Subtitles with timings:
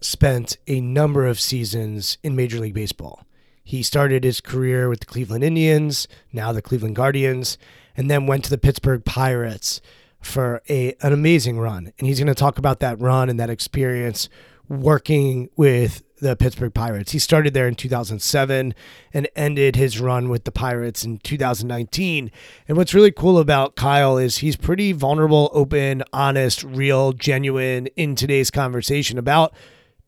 [0.00, 3.24] spent a number of seasons in Major League Baseball.
[3.64, 7.58] He started his career with the Cleveland Indians, now the Cleveland Guardians,
[7.96, 9.80] and then went to the Pittsburgh Pirates
[10.20, 11.92] for a an amazing run.
[11.98, 14.28] And he's going to talk about that run and that experience
[14.68, 17.12] working with the Pittsburgh Pirates.
[17.12, 18.74] He started there in 2007
[19.12, 22.30] and ended his run with the Pirates in 2019.
[22.66, 28.14] And what's really cool about Kyle is he's pretty vulnerable, open, honest, real, genuine in
[28.14, 29.54] today's conversation about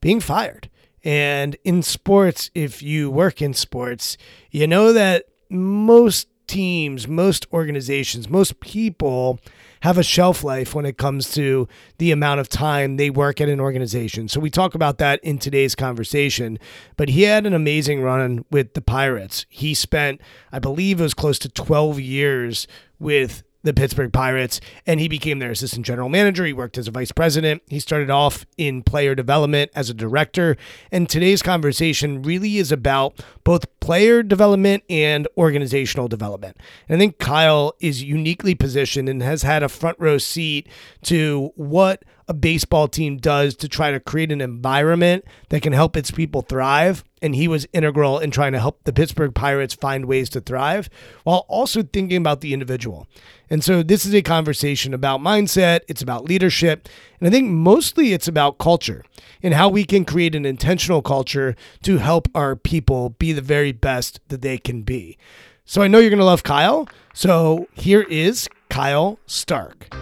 [0.01, 0.69] being fired.
[1.03, 4.17] And in sports, if you work in sports,
[4.51, 9.41] you know that most teams, most organizations, most people
[9.83, 11.67] have a shelf life when it comes to
[11.99, 14.29] the amount of time they work at an organization.
[14.29, 16.59] So we talk about that in today's conversation.
[16.97, 19.47] But he had an amazing run with the Pirates.
[19.49, 20.21] He spent,
[20.53, 22.67] I believe it was close to 12 years
[22.99, 26.45] with the Pittsburgh Pirates, and he became their assistant general manager.
[26.45, 27.63] He worked as a vice president.
[27.69, 30.57] He started off in player development as a director.
[30.91, 36.57] And today's conversation really is about both player development and organizational development.
[36.89, 40.69] And I think Kyle is uniquely positioned and has had a front row seat
[41.03, 45.97] to what a baseball team does to try to create an environment that can help
[45.97, 47.03] its people thrive.
[47.21, 50.89] And he was integral in trying to help the Pittsburgh Pirates find ways to thrive
[51.25, 53.09] while also thinking about the individual.
[53.51, 56.89] And so this is a conversation about mindset, it's about leadership,
[57.19, 59.05] and I think mostly it's about culture
[59.43, 63.73] and how we can create an intentional culture to help our people be the very
[63.73, 65.19] best that they can be.
[65.65, 66.89] So I know you're going to love Kyle.
[67.13, 69.93] So here is Kyle Stark.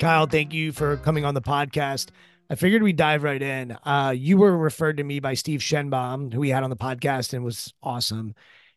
[0.00, 2.08] Kyle, thank you for coming on the podcast.
[2.48, 3.76] I figured we'd dive right in.
[3.84, 7.34] Uh, you were referred to me by Steve Shenbaum, who we had on the podcast
[7.34, 8.34] and was awesome.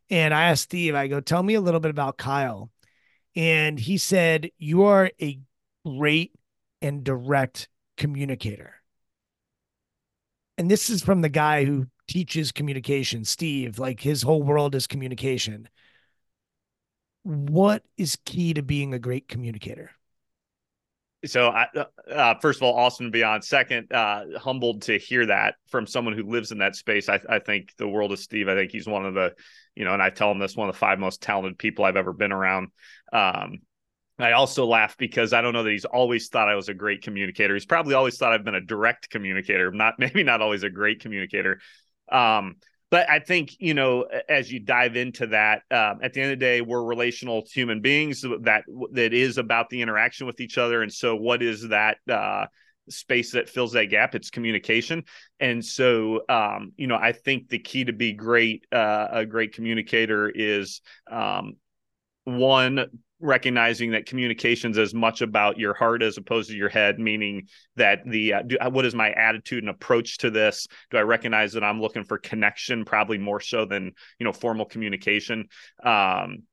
[0.10, 2.70] And I asked Steve, I go, tell me a little bit about Kyle.
[3.38, 5.40] And he said, You are a
[5.86, 6.36] great
[6.82, 8.76] and direct communicator.
[10.58, 14.88] And this is from the guy who teaches communication, Steve, like his whole world is
[14.88, 15.70] communication.
[17.24, 19.92] What is key to being a great communicator?
[21.26, 23.42] So, I, uh, uh, first of all, awesome to be on.
[23.42, 27.08] Second, uh, humbled to hear that from someone who lives in that space.
[27.08, 28.50] I, I, think the world of Steve.
[28.50, 29.34] I think he's one of the,
[29.74, 31.96] you know, and I tell him this one of the five most talented people I've
[31.96, 32.70] ever been around.
[33.14, 33.60] Um,
[34.20, 37.02] I also laugh because I don't know that he's always thought I was a great
[37.02, 37.54] communicator.
[37.54, 41.00] He's probably always thought I've been a direct communicator, not maybe not always a great
[41.02, 41.60] communicator.
[42.12, 42.58] Um,
[42.94, 46.40] but I think you know as you dive into that, um, at the end of
[46.40, 48.22] the day, we're relational human beings.
[48.42, 51.98] That that is about the interaction with each other, and so what is that?
[52.08, 52.46] Uh,
[52.90, 55.06] space that fills that gap it's communication
[55.40, 59.54] and so um, you know i think the key to be great uh, a great
[59.54, 61.54] communicator is um,
[62.26, 62.86] one
[63.24, 67.48] recognizing that communications as much about your heart as opposed to your head meaning
[67.78, 70.68] that the uh, do, uh, what is my attitude and approach to this?
[70.92, 74.66] Do i recognize that i'm looking for connection probably more so than you know formal
[74.66, 75.48] communication?
[75.84, 76.44] Um,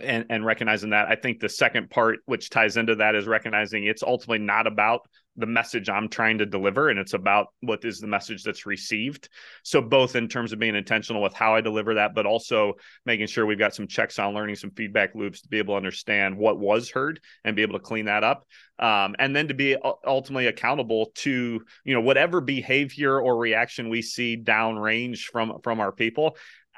[0.00, 3.84] and and recognizing that i think the second part which ties into that is recognizing
[3.84, 5.06] it's ultimately not about
[5.36, 9.28] the message I'm trying to deliver, and it's about what is the message that's received.
[9.62, 12.74] So, both in terms of being intentional with how I deliver that, but also
[13.06, 15.78] making sure we've got some checks on learning some feedback loops to be able to
[15.78, 18.46] understand what was heard and be able to clean that up.
[18.78, 24.02] Um, and then to be ultimately accountable to you know whatever behavior or reaction we
[24.02, 26.36] see downrange from from our people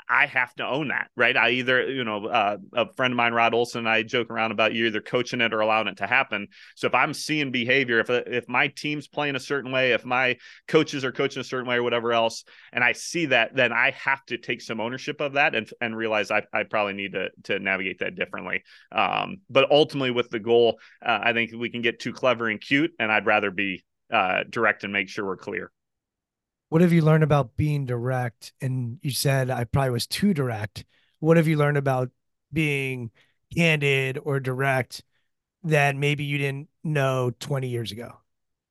[0.09, 1.37] I have to own that, right?
[1.37, 4.53] I either, you know, uh, a friend of mine, Rod Olson, and I joke around
[4.53, 6.49] about you either coaching it or allowing it to happen.
[6.77, 10.37] So if I'm seeing behavior, if if my team's playing a certain way, if my
[10.69, 13.93] coaches are coaching a certain way or whatever else, and I see that, then I
[13.93, 17.31] have to take some ownership of that and and realize I, I probably need to
[17.45, 18.63] to navigate that differently.
[18.93, 22.61] Um, but ultimately, with the goal, uh, I think we can get too clever and
[22.61, 25.73] cute, and I'd rather be uh, direct and make sure we're clear
[26.75, 28.53] what have you learned about being direct?
[28.61, 30.85] And you said I probably was too direct.
[31.21, 32.11] What have you learned about
[32.53, 33.13] being
[33.55, 35.05] candid or direct
[35.63, 38.17] that maybe you didn't know 20 years ago?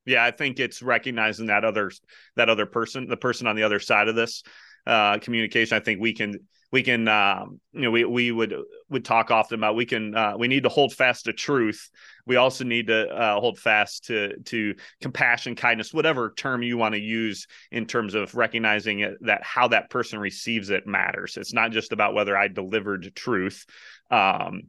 [0.05, 1.91] Yeah, I think it's recognizing that other
[2.35, 4.43] that other person, the person on the other side of this
[4.85, 5.77] uh, communication.
[5.77, 6.39] I think we can
[6.73, 8.55] we can um, you know we we would
[8.89, 11.87] would talk often about we can uh, we need to hold fast to truth.
[12.25, 16.95] We also need to uh, hold fast to to compassion kindness whatever term you want
[16.95, 21.37] to use in terms of recognizing it, that how that person receives it matters.
[21.37, 23.65] It's not just about whether i delivered truth.
[24.09, 24.63] Um,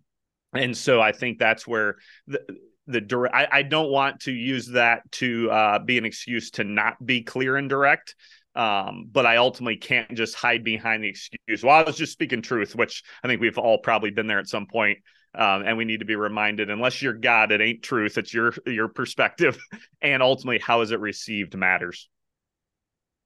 [0.53, 1.97] and so i think that's where
[2.29, 2.41] the
[2.87, 6.65] the direct I, I don't want to use that to uh, be an excuse to
[6.65, 8.15] not be clear and direct
[8.55, 11.62] um, but I ultimately can't just hide behind the excuse.
[11.62, 14.49] Well, I was just speaking truth, which I think we've all probably been there at
[14.49, 14.99] some point.
[15.37, 18.19] Um, and we need to be reminded, unless you're God, it ain't truth.
[18.19, 19.59] It's your your perspective,
[20.03, 22.09] and ultimately, how is it received matters.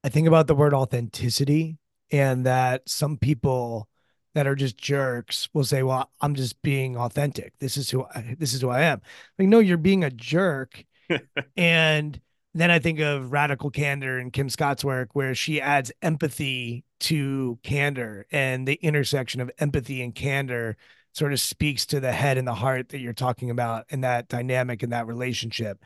[0.02, 1.76] I think about the word authenticity,
[2.10, 3.90] and that some people
[4.32, 7.52] that are just jerks will say, "Well, I'm just being authentic.
[7.58, 9.02] This is who I, this is who I am."
[9.38, 10.82] Like, no, you're being a jerk,
[11.58, 12.18] and
[12.54, 17.58] then I think of Radical Candor and Kim Scott's work, where she adds empathy to
[17.62, 20.76] candor, and the intersection of empathy and candor
[21.12, 24.28] sort of speaks to the head and the heart that you're talking about in that
[24.28, 25.82] dynamic in that relationship.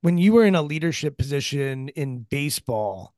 [0.00, 3.14] When you were in a leadership position in baseball,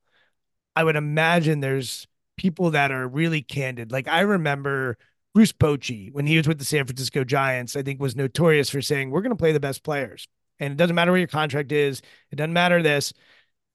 [0.74, 3.93] I would imagine there's people that are really candid.
[3.93, 4.96] Like I remember
[5.34, 8.81] Bruce Bochy when he was with the San Francisco Giants, I think was notorious for
[8.81, 10.26] saying, We're going to play the best players.
[10.60, 12.02] And it doesn't matter what your contract is.
[12.31, 13.12] It doesn't matter this.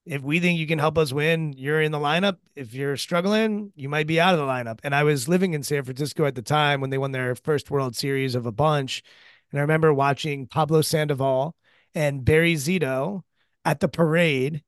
[0.06, 2.38] If we think you can help us win, you're in the lineup.
[2.54, 4.78] If you're struggling, you might be out of the lineup.
[4.84, 7.70] And I was living in San Francisco at the time when they won their first
[7.70, 9.02] World Series of a bunch.
[9.50, 11.56] And I remember watching Pablo Sandoval
[11.92, 13.22] and Barry Zito
[13.64, 14.62] at the parade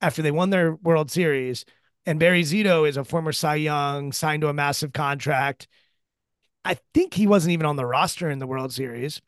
[0.00, 1.66] after they won their World Series.
[2.06, 5.68] And Barry Zito is a former Cy Young, signed to a massive contract.
[6.64, 9.20] I think he wasn't even on the roster in the World Series.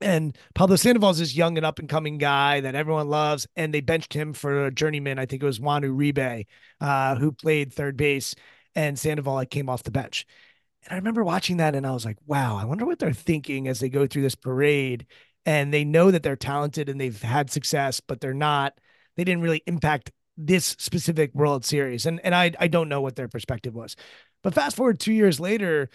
[0.00, 3.46] And Pablo Sandoval is this young and up and coming guy that everyone loves.
[3.56, 5.18] And they benched him for a journeyman.
[5.18, 6.46] I think it was Juan Uribe,
[6.80, 8.34] uh, who played third base.
[8.74, 10.26] And Sandoval like, came off the bench.
[10.84, 13.68] And I remember watching that and I was like, wow, I wonder what they're thinking
[13.68, 15.06] as they go through this parade.
[15.44, 18.74] And they know that they're talented and they've had success, but they're not,
[19.16, 22.06] they didn't really impact this specific World Series.
[22.06, 23.96] And and I I don't know what their perspective was.
[24.42, 25.90] But fast forward two years later,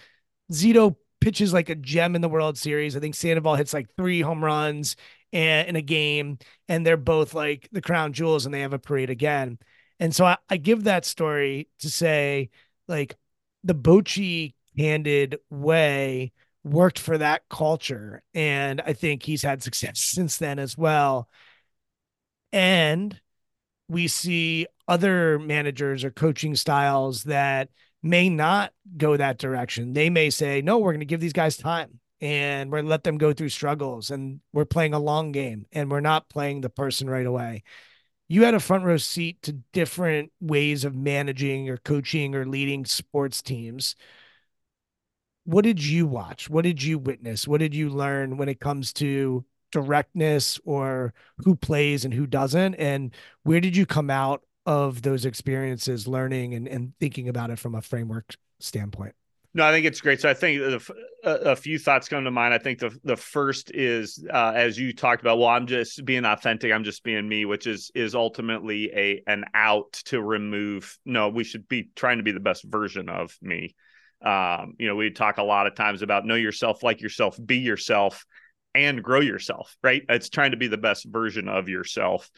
[0.51, 0.95] Zito
[1.25, 2.95] pitches like a gem in the World Series.
[2.95, 4.95] I think Sandoval hits like three home runs
[5.31, 6.37] in a game,
[6.69, 9.57] and they're both like the crown jewels, and they have a parade again.
[9.99, 12.51] And so I, I give that story to say,
[12.87, 13.15] like,
[13.63, 16.31] the Bochy candid way
[16.63, 18.21] worked for that culture.
[18.35, 21.27] And I think he's had success since then as well.
[22.53, 23.19] And
[23.87, 27.69] we see other managers or coaching styles that
[28.05, 29.93] may not go that direction.
[29.93, 33.17] They may say, no, we're going to give these guys time and we're let them
[33.17, 37.09] go through struggles and we're playing a long game and we're not playing the person
[37.09, 37.63] right away.
[38.27, 42.85] You had a front row seat to different ways of managing or coaching or leading
[42.85, 43.95] sports teams.
[45.45, 46.47] What did you watch?
[46.47, 47.47] What did you witness?
[47.47, 52.75] What did you learn when it comes to directness or who plays and who doesn't
[52.75, 57.59] and where did you come out of those experiences learning and, and thinking about it
[57.59, 59.15] from a framework standpoint
[59.55, 60.19] no, I think it's great.
[60.19, 62.53] So I think a, a, few thoughts come to mind.
[62.53, 65.39] I think the the first is uh, as you talked about.
[65.39, 66.73] Well, I'm just being authentic.
[66.73, 70.97] I'm just being me, which is is ultimately a an out to remove.
[71.05, 73.75] No, we should be trying to be the best version of me.
[74.21, 77.59] Um, you know, we talk a lot of times about know yourself, like yourself, be
[77.59, 78.25] yourself,
[78.73, 80.03] and grow yourself, right?
[80.09, 82.29] It's trying to be the best version of yourself.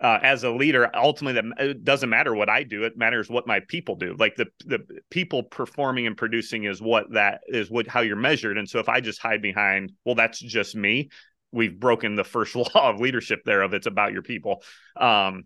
[0.00, 3.46] Uh, as a leader, ultimately, that it doesn't matter what I do; it matters what
[3.46, 4.16] my people do.
[4.18, 4.80] Like the the
[5.10, 8.56] people performing and producing is what that is what how you're measured.
[8.56, 11.10] And so, if I just hide behind, well, that's just me.
[11.52, 14.62] We've broken the first law of leadership there of it's about your people.
[14.96, 15.44] Um,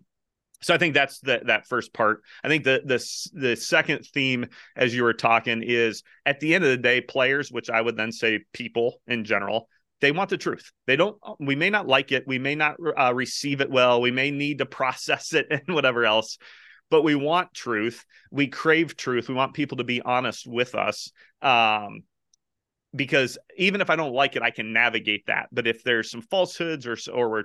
[0.61, 2.21] so I think that's the, that first part.
[2.43, 6.63] I think the the the second theme, as you were talking, is at the end
[6.63, 9.69] of the day, players, which I would then say people in general,
[10.05, 10.71] they want the truth.
[10.85, 11.17] They don't.
[11.39, 12.27] We may not like it.
[12.27, 14.01] We may not uh, receive it well.
[14.01, 16.37] We may need to process it and whatever else.
[16.91, 18.05] But we want truth.
[18.29, 19.27] We crave truth.
[19.27, 21.11] We want people to be honest with us.
[21.41, 22.03] Um,
[22.95, 25.47] because even if I don't like it, I can navigate that.
[25.51, 27.43] But if there's some falsehoods or or we're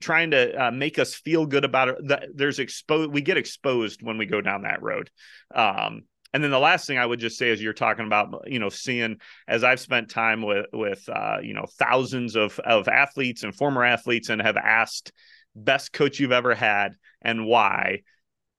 [0.00, 3.10] trying to uh, make us feel good about it, there's exposed.
[3.10, 5.10] We get exposed when we go down that road.
[5.52, 8.58] Um, and then the last thing I would just say is you're talking about, you
[8.58, 13.42] know, seeing as I've spent time with with uh, you know thousands of of athletes
[13.42, 15.12] and former athletes and have asked
[15.54, 18.00] best coach you've ever had and why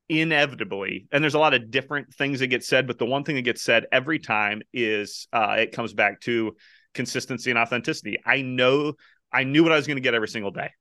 [0.10, 3.36] inevitably and there's a lot of different things that get said but the one thing
[3.36, 6.56] that gets said every time is uh, it comes back to
[6.94, 8.18] consistency and authenticity.
[8.26, 8.94] I know
[9.32, 10.72] i knew what i was going to get every single day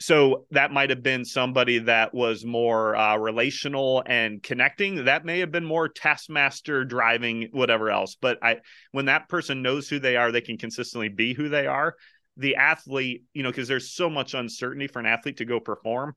[0.00, 5.04] so that might have been somebody that was more uh, relational and connecting.
[5.04, 8.16] That may have been more taskmaster driving whatever else.
[8.20, 8.56] But i
[8.90, 11.94] when that person knows who they are they can consistently be who they are.
[12.36, 16.14] The athlete you know because there's so much uncertainty for an athlete to go perform.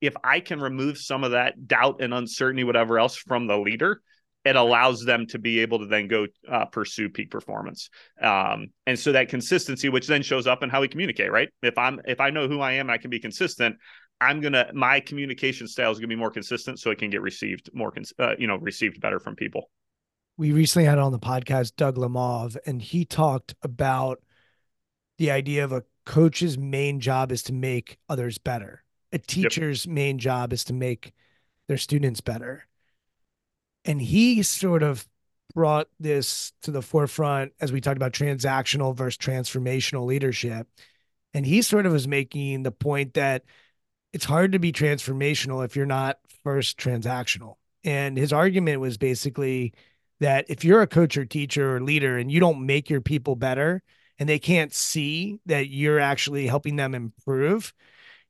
[0.00, 4.00] If i can remove some of that doubt and uncertainty whatever else from the leader
[4.46, 7.90] it allows them to be able to then go uh, pursue peak performance.
[8.22, 11.48] Um, and so that consistency which then shows up in how we communicate right?
[11.62, 13.76] If i'm if i know who i am and i can be consistent
[14.20, 17.70] i'm gonna my communication style is gonna be more consistent so it can get received
[17.74, 19.70] more uh, you know received better from people.
[20.38, 24.22] We recently had on the podcast doug lemov and he talked about
[25.18, 28.84] the idea of a coach's main job is to make others better.
[29.12, 29.94] A teacher's yep.
[29.94, 31.12] main job is to make
[31.68, 32.66] their students better
[33.86, 35.06] and he sort of
[35.54, 40.66] brought this to the forefront as we talked about transactional versus transformational leadership.
[41.32, 43.44] And he sort of was making the point that
[44.12, 47.54] it's hard to be transformational if you're not first transactional.
[47.84, 49.72] And his argument was basically
[50.20, 53.36] that if you're a coach or teacher or leader and you don't make your people
[53.36, 53.82] better
[54.18, 57.72] and they can't see that you're actually helping them improve,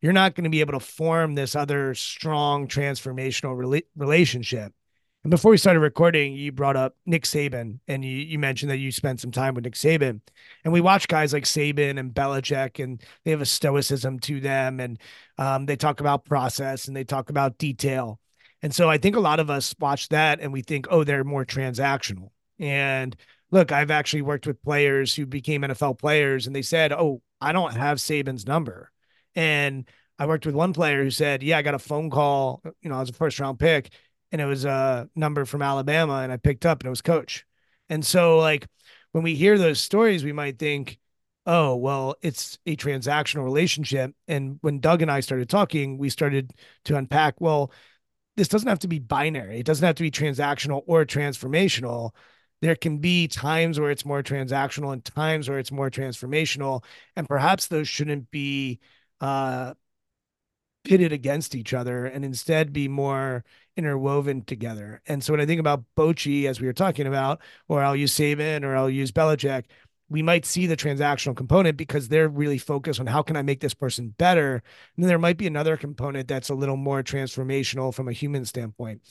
[0.00, 4.72] you're not going to be able to form this other strong transformational rela- relationship.
[5.26, 8.76] And before we started recording, you brought up Nick Saban, and you, you mentioned that
[8.76, 10.21] you spent some time with Nick Saban.
[10.62, 14.78] And we watch guys like Saban and Belichick, and they have a stoicism to them,
[14.78, 15.00] and
[15.37, 18.21] um, they talk about process and they talk about detail.
[18.62, 21.25] And so I think a lot of us watch that and we think, oh, they're
[21.25, 22.30] more transactional.
[22.61, 23.16] And
[23.50, 27.50] look, I've actually worked with players who became NFL players, and they said, oh, I
[27.50, 28.92] don't have Saban's number.
[29.35, 29.88] And
[30.21, 32.95] I worked with one player who said, yeah, I got a phone call, you know,
[32.95, 33.90] I was a first round pick
[34.33, 37.45] and it was a number from Alabama and I picked up and it was coach.
[37.88, 38.66] And so like
[39.12, 40.99] when we hear those stories, we might think,
[41.47, 44.14] oh, well, it's a transactional relationship.
[44.26, 46.52] And when Doug and I started talking, we started
[46.85, 47.73] to unpack, well,
[48.37, 49.61] this doesn't have to be binary.
[49.61, 52.11] It doesn't have to be transactional or transformational.
[52.62, 56.83] There can be times where it's more transactional and times where it's more transformational.
[57.14, 58.80] And perhaps those shouldn't be
[59.21, 59.75] uh,
[60.87, 63.45] pitted against each other and instead be more
[63.76, 65.02] interwoven together.
[65.09, 68.14] And so when I think about Bochy, as we were talking about, or I'll use
[68.14, 69.64] Saban or I'll use Belichick,
[70.09, 73.59] we might see the transactional component because they're really focused on how can I make
[73.59, 74.62] this person better.
[74.95, 78.45] And then there might be another component that's a little more transformational from a human
[78.45, 79.02] standpoint.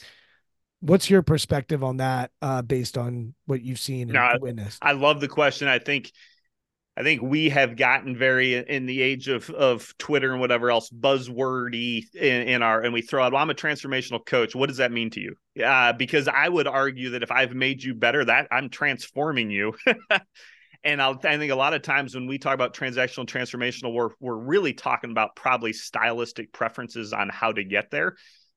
[0.80, 4.80] What's your perspective on that uh, based on what you've seen and no, witnessed?
[4.82, 5.68] I love the question.
[5.68, 6.14] I think
[6.98, 10.90] I think we have gotten very in the age of of Twitter and whatever else
[10.90, 14.56] buzzwordy in, in our and we throw out, well, I'm a transformational coach.
[14.56, 15.64] What does that mean to you?
[15.64, 19.74] Uh, because I would argue that if I've made you better, that I'm transforming you.
[20.86, 24.12] and I'll, I think a lot of times when we talk about transactional transformational, we're
[24.22, 28.16] we're really talking about probably stylistic preferences on how to get there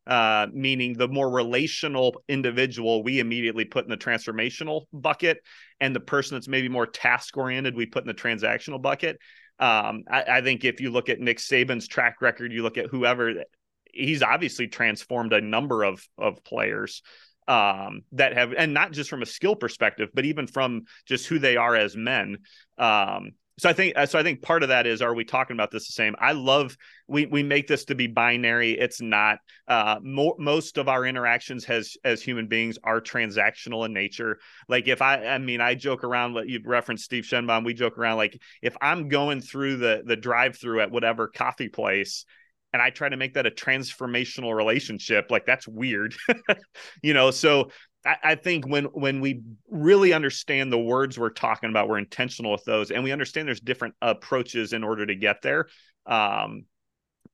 [0.08, 5.38] uh, meaning the more relational individual we immediately put in the transformational bucket,
[5.80, 9.18] and the person that's maybe more task oriented we put in the transactional bucket.
[9.60, 12.86] Um, I, I, think if you look at Nick Saban's track record, you look at
[12.86, 13.44] whoever
[13.92, 17.02] he's obviously transformed a number of of players
[17.48, 21.38] um, that have, and not just from a skill perspective, but even from just who
[21.38, 22.38] they are as men.
[22.76, 25.54] Um, so I think uh, so I think part of that is are we talking
[25.54, 26.14] about this the same?
[26.18, 26.76] I love
[27.08, 28.72] we we make this to be binary.
[28.72, 29.38] It's not.
[29.66, 34.38] Uh, mo- most of our interactions as as human beings are transactional in nature.
[34.68, 36.36] Like if I I mean I joke around.
[36.48, 37.64] You referenced Steve Shenbaum.
[37.64, 41.68] We joke around like if I'm going through the the drive through at whatever coffee
[41.68, 42.24] place
[42.72, 46.14] and I try to make that a transformational relationship, like that's weird,
[47.02, 47.30] you know.
[47.30, 47.70] So
[48.04, 52.64] I, think when when we really understand the words we're talking about, we're intentional with
[52.64, 55.66] those, and we understand there's different approaches in order to get there.
[56.06, 56.64] Um,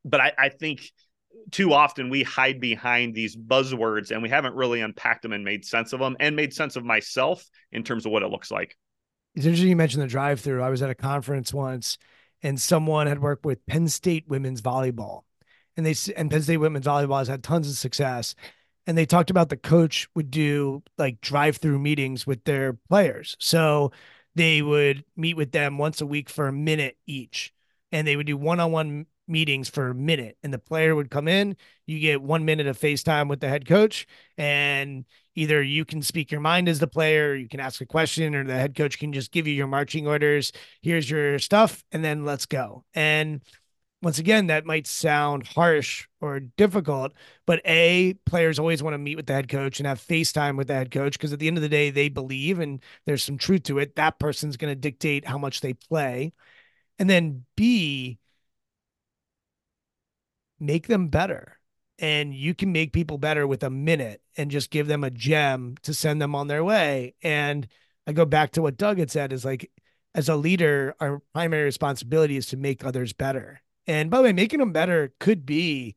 [0.04, 0.90] but I, I think
[1.50, 5.64] too often we hide behind these buzzwords and we haven't really unpacked them and made
[5.64, 8.76] sense of them and made sense of myself in terms of what it looks like.
[9.34, 10.62] It's interesting you mentioned the drive through.
[10.62, 11.98] I was at a conference once
[12.42, 15.22] and someone had worked with Penn State women's volleyball.
[15.76, 18.34] And they and Penn State women's volleyball has had tons of success
[18.86, 23.36] and they talked about the coach would do like drive through meetings with their players.
[23.38, 23.92] So
[24.34, 27.52] they would meet with them once a week for a minute each,
[27.92, 30.36] and they would do one on one meetings for a minute.
[30.42, 33.66] And the player would come in, you get one minute of FaceTime with the head
[33.66, 37.86] coach, and either you can speak your mind as the player, you can ask a
[37.86, 40.52] question, or the head coach can just give you your marching orders.
[40.82, 42.84] Here's your stuff, and then let's go.
[42.94, 43.42] And
[44.04, 47.12] once again, that might sound harsh or difficult,
[47.46, 50.68] but A, players always want to meet with the head coach and have FaceTime with
[50.68, 53.38] the head coach because at the end of the day, they believe, and there's some
[53.38, 56.34] truth to it, that person's going to dictate how much they play.
[56.98, 58.18] And then B,
[60.60, 61.58] make them better.
[61.98, 65.76] And you can make people better with a minute and just give them a gem
[65.82, 67.14] to send them on their way.
[67.22, 67.66] And
[68.06, 69.70] I go back to what Doug had said is like,
[70.14, 74.32] as a leader, our primary responsibility is to make others better and by the way,
[74.32, 75.96] making them better could be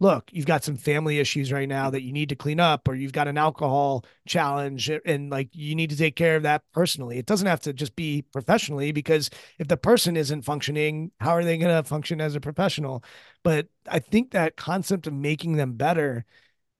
[0.00, 2.94] look, you've got some family issues right now that you need to clean up, or
[2.94, 7.18] you've got an alcohol challenge, and like you need to take care of that personally.
[7.18, 11.44] It doesn't have to just be professionally, because if the person isn't functioning, how are
[11.44, 13.02] they going to function as a professional?
[13.42, 16.24] But I think that concept of making them better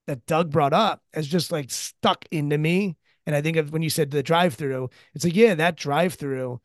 [0.07, 2.97] that Doug brought up has just like stuck into me.
[3.27, 6.15] And I think of when you said the drive through, it's like, yeah, that drive
[6.15, 6.61] through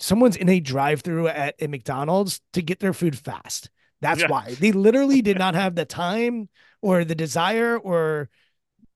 [0.00, 3.70] someone's in a drive-through at a McDonald's to get their food fast.
[4.00, 4.28] That's yeah.
[4.28, 6.48] why they literally did not have the time
[6.80, 8.28] or the desire or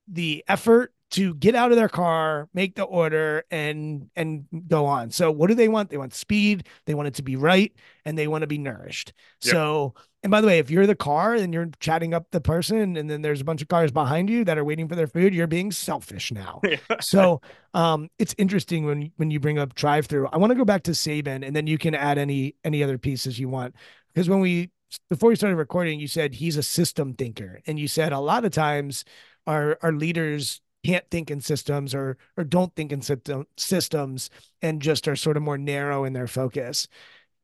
[0.09, 5.11] the effort to get out of their car, make the order, and and go on.
[5.11, 5.91] So what do they want?
[5.91, 6.67] They want speed.
[6.87, 7.73] They want it to be right,
[8.05, 9.13] and they want to be nourished.
[9.43, 9.53] Yep.
[9.53, 12.97] So, and by the way, if you're the car and you're chatting up the person,
[12.97, 15.35] and then there's a bunch of cars behind you that are waiting for their food,
[15.35, 16.61] you're being selfish now.
[17.01, 17.43] so,
[17.75, 20.29] um, it's interesting when when you bring up drive through.
[20.29, 22.97] I want to go back to Saban, and then you can add any any other
[22.97, 23.75] pieces you want
[24.13, 24.71] because when we
[25.11, 28.47] before we started recording, you said he's a system thinker, and you said a lot
[28.47, 29.05] of times
[29.47, 34.83] our our leaders can't think in systems or or don't think in system, systems and
[34.83, 36.89] just are sort of more narrow in their focus.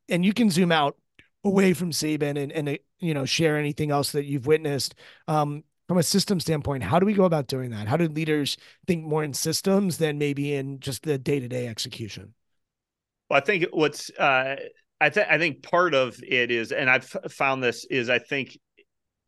[0.09, 0.97] And you can zoom out
[1.45, 4.95] away from Saban and and you know share anything else that you've witnessed.
[5.27, 7.89] Um, from a system standpoint, how do we go about doing that?
[7.89, 11.67] How do leaders think more in systems than maybe in just the day to day
[11.67, 12.35] execution?
[13.31, 14.57] Well, I think what's uh,
[15.01, 18.59] I think I think part of it is, and I've found this is I think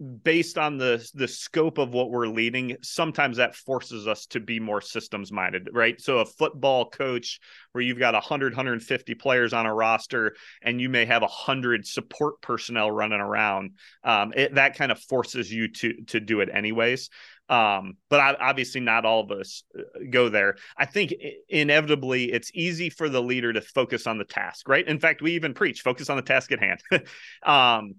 [0.00, 4.58] based on the the scope of what we're leading sometimes that forces us to be
[4.58, 6.00] more systems minded right?
[6.00, 7.38] So a football coach
[7.72, 12.40] where you've got 100 150 players on a roster and you may have 100 support
[12.40, 17.10] personnel running around um, it, that kind of forces you to to do it anyways.
[17.50, 20.56] Um, but I, obviously not all of us uh, go there.
[20.78, 21.12] I think
[21.48, 24.86] inevitably it's easy for the leader to focus on the task right?
[24.86, 26.80] In fact we even preach focus on the task at hand.
[27.42, 27.96] Um,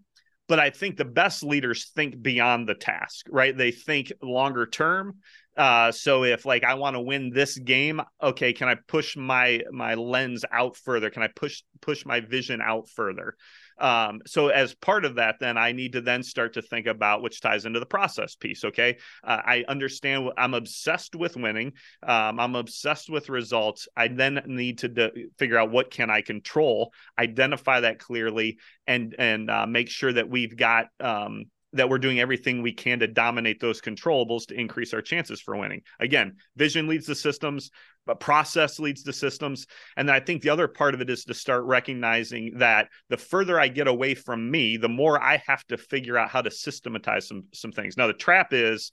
[0.51, 3.57] but I think the best leaders think beyond the task, right?
[3.57, 5.19] They think longer term.
[5.55, 9.61] Uh, so if like I want to win this game, okay, can I push my
[9.71, 11.09] my lens out further?
[11.09, 13.37] Can I push push my vision out further?
[13.77, 17.21] Um, so as part of that, then I need to then start to think about
[17.21, 18.63] which ties into the process piece.
[18.63, 20.29] Okay, uh, I understand.
[20.37, 21.73] I'm obsessed with winning.
[22.03, 23.87] Um, I'm obsessed with results.
[23.95, 28.57] I then need to de- figure out what can I control, identify that clearly,
[28.87, 32.99] and and uh, make sure that we've got um, that we're doing everything we can
[32.99, 35.81] to dominate those controllables to increase our chances for winning.
[35.99, 37.71] Again, vision leads the systems,
[38.05, 39.67] but process leads to systems.
[39.97, 43.59] And I think the other part of it is to start recognizing that the further
[43.59, 47.27] I get away from me, the more I have to figure out how to systematize
[47.27, 47.97] some some things.
[47.97, 48.91] Now the trap is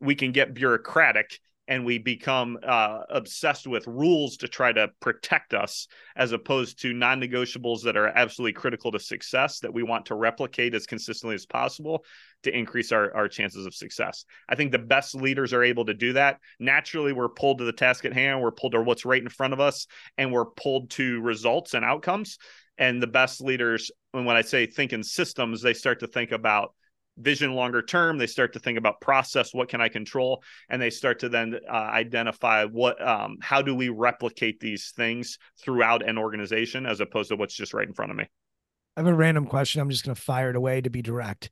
[0.00, 5.54] we can get bureaucratic and we become uh, obsessed with rules to try to protect
[5.54, 10.14] us as opposed to non-negotiables that are absolutely critical to success that we want to
[10.14, 12.04] replicate as consistently as possible
[12.44, 14.24] to increase our, our chances of success.
[14.48, 16.38] I think the best leaders are able to do that.
[16.58, 18.40] Naturally we're pulled to the task at hand.
[18.40, 19.86] We're pulled to what's right in front of us
[20.18, 22.38] and we're pulled to results and outcomes.
[22.78, 26.74] And the best leaders when i say think in systems they start to think about
[27.16, 28.18] vision longer term.
[28.18, 30.42] They start to think about process what can i control?
[30.68, 35.38] And they start to then uh, identify what um, how do we replicate these things
[35.62, 38.24] throughout an organization as opposed to what's just right in front of me.
[38.96, 41.50] I have a random question i'm just going to fire it away to be direct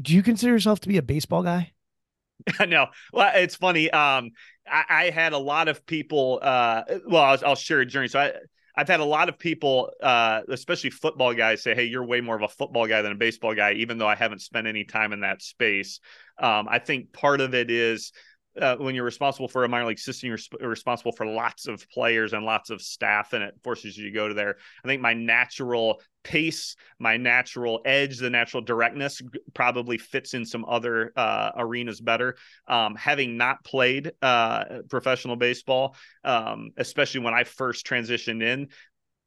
[0.00, 1.72] do you consider yourself to be a baseball guy?
[2.66, 2.88] No.
[3.12, 4.32] Well it's funny um
[4.66, 8.08] I, I, had a lot of people uh well I'll, I'll share a journey.
[8.08, 8.32] So i
[8.76, 12.34] I've had a lot of people, uh, especially football guys, say, "Hey, you're way more
[12.34, 15.12] of a football guy than a baseball guy," even though I haven't spent any time
[15.12, 16.00] in that space.
[16.38, 18.10] Um, I think part of it is
[18.60, 21.88] uh, when you're responsible for a minor league system, you're sp- responsible for lots of
[21.90, 24.56] players and lots of staff, and it forces you to go to there.
[24.84, 29.20] I think my natural pace, my natural edge, the natural directness
[29.52, 32.36] probably fits in some other uh, arenas better.
[32.66, 38.68] Um, having not played uh, professional baseball, um, especially when I first transitioned in,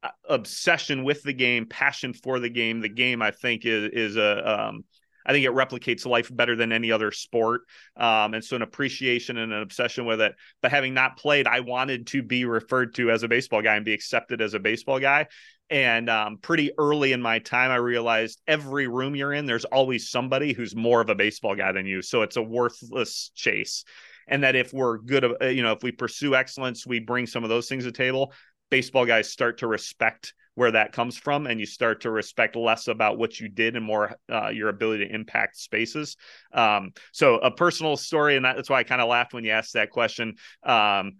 [0.02, 2.80] uh, obsession with the game, passion for the game.
[2.80, 4.84] The game, I think, is is a um,
[5.28, 7.60] I think it replicates life better than any other sport.
[7.96, 10.34] Um, and so an appreciation and an obsession with it.
[10.62, 13.84] But having not played, I wanted to be referred to as a baseball guy and
[13.84, 15.26] be accepted as a baseball guy.
[15.70, 20.08] And um, pretty early in my time, I realized every room you're in, there's always
[20.08, 22.00] somebody who's more of a baseball guy than you.
[22.00, 23.84] So it's a worthless chase.
[24.26, 27.44] And that if we're good, uh, you know, if we pursue excellence, we bring some
[27.44, 28.32] of those things to the table.
[28.70, 32.88] Baseball guys start to respect where that comes from and you start to respect less
[32.88, 36.16] about what you did and more uh, your ability to impact spaces.
[36.52, 39.74] Um, so a personal story and that's why i kind of laughed when you asked
[39.74, 40.34] that question.
[40.64, 41.12] Um,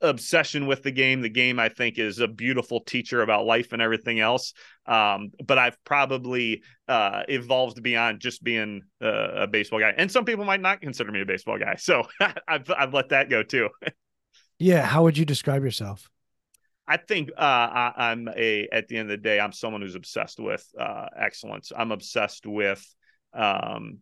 [0.00, 1.22] obsession with the game.
[1.22, 4.52] The game i think is a beautiful teacher about life and everything else.
[4.86, 9.08] Um, but i've probably uh, evolved beyond just being a,
[9.42, 9.92] a, baseball guy.
[9.96, 12.04] And some people might not consider me a baseball guy so
[12.46, 13.70] I've, I've let that go too.
[14.60, 16.10] Yeah how would you describe yourself
[16.86, 19.94] I think uh, I, am a at the end of the day, I'm someone who's
[19.94, 21.72] obsessed with uh, excellence.
[21.76, 22.84] I'm obsessed with
[23.32, 23.98] um,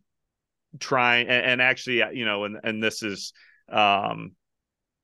[0.78, 3.32] trying, and, and, actually, uh, you know, and and this is,
[3.70, 4.32] um,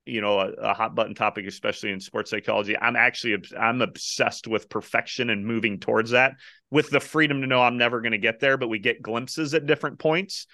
[0.06, 2.76] you know, a, a, hot button topic, especially in sports psychology.
[2.76, 6.32] I'm actually I'm obsessed with perfection and moving towards that,
[6.70, 9.54] with the freedom to know I'm never going to get there, but we get glimpses
[9.54, 10.46] at different points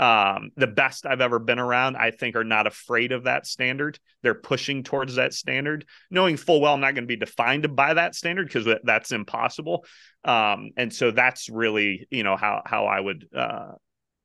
[0.00, 3.98] um, the best I've ever been around, I think, are not afraid of that standard.
[4.22, 7.92] They're pushing towards that standard, knowing full well I'm not going to be defined by
[7.92, 9.84] that standard because that's impossible.
[10.24, 13.72] Um, and so that's really, you know, how how I would, uh,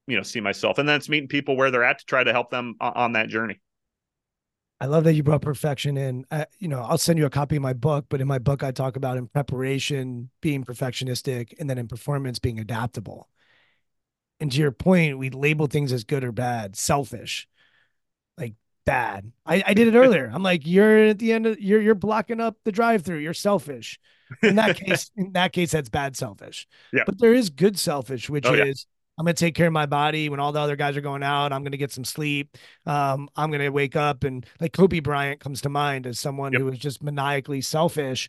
[0.08, 0.78] you know, see myself.
[0.78, 3.28] And then it's meeting people where they're at to try to help them on that
[3.28, 3.60] journey.
[4.80, 6.26] I love that you brought perfection in.
[6.32, 8.64] I, you know, I'll send you a copy of my book, but in my book,
[8.64, 13.28] I talk about in preparation being perfectionistic and then in performance being adaptable
[14.40, 17.48] and to your point, we label things as good or bad, selfish,
[18.38, 18.54] like
[18.86, 19.32] bad.
[19.46, 20.30] I, I did it earlier.
[20.34, 23.20] I'm like, you're at the end of you're you're blocking up the drive through.
[23.20, 24.00] You're selfish.
[24.42, 26.68] In that case, in that case, that's bad selfish.
[26.92, 27.04] Yeah.
[27.06, 28.96] But there is good selfish, which oh, is yeah.
[29.18, 31.54] I'm gonna take care of my body when all the other guys are going out.
[31.54, 32.58] I'm gonna get some sleep.
[32.86, 36.60] Um, I'm gonna wake up and like Kobe Bryant comes to mind as someone yep.
[36.60, 38.28] who was just maniacally selfish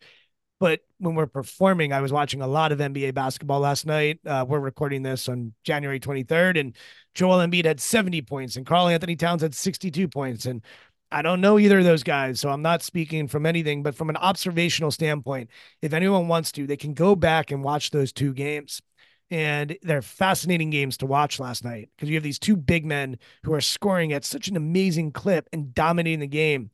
[0.58, 4.20] but when we're performing, I was watching a lot of NBA basketball last night.
[4.24, 6.76] Uh, we're recording this on January 23rd, and
[7.14, 10.46] Joel Embiid had 70 points, and Karl-Anthony Towns had 62 points.
[10.46, 10.62] And
[11.10, 14.08] I don't know either of those guys, so I'm not speaking from anything, but from
[14.08, 15.50] an observational standpoint,
[15.82, 18.80] if anyone wants to, they can go back and watch those two games.
[19.28, 23.18] And they're fascinating games to watch last night because you have these two big men
[23.42, 26.70] who are scoring at such an amazing clip and dominating the game.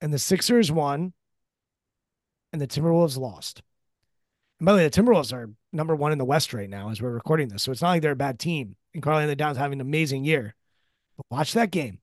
[0.00, 1.12] And the Sixers won
[2.52, 3.62] and the Timberwolves lost.
[4.58, 7.00] And by the way, the Timberwolves are number one in the West right now as
[7.00, 7.62] we're recording this.
[7.62, 8.76] So it's not like they're a bad team.
[8.94, 10.54] And Karl-Anthony Towns having an amazing year.
[11.16, 11.98] But watch that game.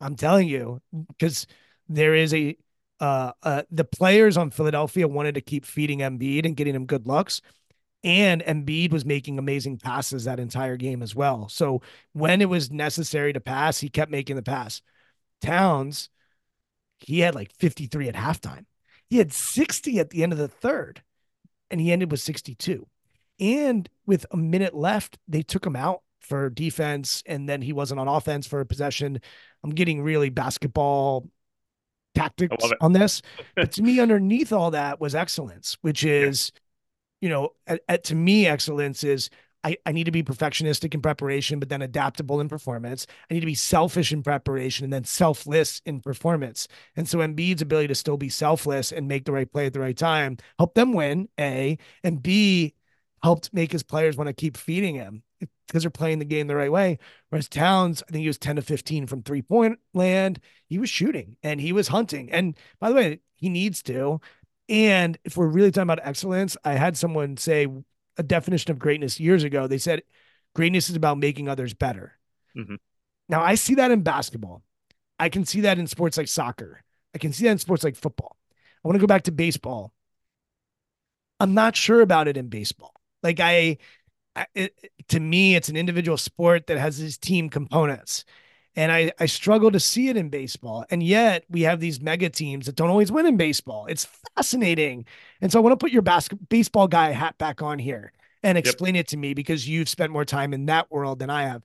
[0.00, 1.46] I'm telling you, because
[1.88, 2.56] there is a
[3.00, 7.06] uh, uh, the players on Philadelphia wanted to keep feeding Embiid and getting him good
[7.06, 7.40] looks.
[8.02, 11.48] And Embiid was making amazing passes that entire game as well.
[11.48, 14.82] So when it was necessary to pass, he kept making the pass.
[15.40, 16.10] Towns,
[17.00, 18.66] he had like 53 at halftime.
[19.14, 21.00] He had 60 at the end of the third,
[21.70, 22.84] and he ended with 62.
[23.38, 28.00] And with a minute left, they took him out for defense, and then he wasn't
[28.00, 29.20] on offense for a possession.
[29.62, 31.28] I'm getting really basketball
[32.16, 33.22] tactics on this.
[33.54, 36.60] but to me, underneath all that was excellence, which is, yeah.
[37.20, 39.30] you know, at, at, to me, excellence is
[39.64, 43.06] I, I need to be perfectionistic in preparation, but then adaptable in performance.
[43.30, 46.68] I need to be selfish in preparation and then selfless in performance.
[46.96, 49.80] And so Embiid's ability to still be selfless and make the right play at the
[49.80, 52.74] right time help them win, A, and B,
[53.22, 55.22] helped make his players want to keep feeding him
[55.66, 56.98] because they're playing the game the right way.
[57.30, 60.40] Whereas Towns, I think he was 10 to 15 from three point land.
[60.68, 62.30] He was shooting and he was hunting.
[62.30, 64.20] And by the way, he needs to.
[64.68, 67.66] And if we're really talking about excellence, I had someone say
[68.16, 69.66] a definition of greatness years ago.
[69.66, 70.02] They said
[70.54, 72.18] greatness is about making others better.
[72.56, 72.76] Mm-hmm.
[73.28, 74.62] Now, I see that in basketball.
[75.18, 76.82] I can see that in sports like soccer.
[77.14, 78.36] I can see that in sports like football.
[78.84, 79.92] I want to go back to baseball.
[81.40, 82.92] I'm not sure about it in baseball.
[83.22, 83.78] Like I,
[84.54, 84.74] it,
[85.08, 88.24] to me, it's an individual sport that has these team components.
[88.76, 90.84] And I, I struggle to see it in baseball.
[90.90, 93.86] And yet we have these mega teams that don't always win in baseball.
[93.86, 95.06] It's fascinating.
[95.40, 98.58] And so I want to put your basket, baseball guy hat back on here and
[98.58, 99.04] explain yep.
[99.04, 101.62] it to me because you've spent more time in that world than I have.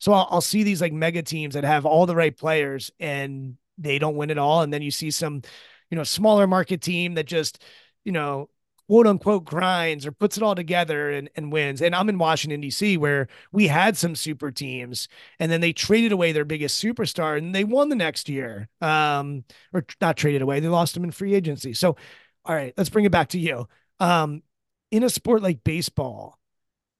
[0.00, 3.56] So I'll, I'll see these like mega teams that have all the right players and
[3.78, 4.62] they don't win it all.
[4.62, 5.42] And then you see some,
[5.90, 7.62] you know, smaller market team that just,
[8.04, 8.48] you know,
[8.88, 11.82] quote unquote grinds or puts it all together and, and wins.
[11.82, 16.12] And I'm in Washington, D.C., where we had some super teams and then they traded
[16.12, 18.68] away their biggest superstar and they won the next year.
[18.80, 21.74] Um, or not traded away, they lost him in free agency.
[21.74, 21.96] So,
[22.44, 23.68] all right, let's bring it back to you.
[24.00, 24.42] Um,
[24.90, 26.38] in a sport like baseball,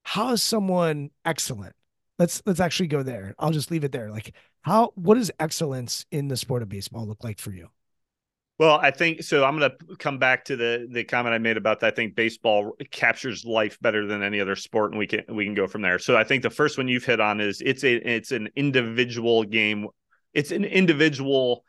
[0.02, 1.74] how is someone excellent?
[2.18, 3.34] Let's let's actually go there.
[3.38, 4.10] I'll just leave it there.
[4.10, 7.68] Like how what does excellence in the sport of baseball look like for you?
[8.58, 9.44] Well, I think so.
[9.44, 11.92] I'm going to come back to the the comment I made about that.
[11.92, 15.54] I think baseball captures life better than any other sport, and we can we can
[15.54, 16.00] go from there.
[16.00, 19.44] So I think the first one you've hit on is it's a it's an individual
[19.44, 19.86] game.
[20.34, 21.64] It's an individual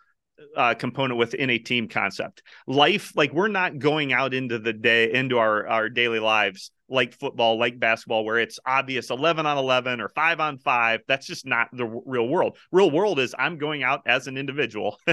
[0.56, 2.42] uh, component within a team concept.
[2.66, 7.14] Life, like we're not going out into the day into our our daily lives like
[7.14, 11.02] football, like basketball, where it's obvious 11 on 11 or five on five.
[11.08, 12.58] That's just not the real world.
[12.72, 15.00] Real world is I'm going out as an individual.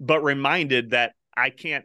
[0.00, 1.84] but reminded that I can't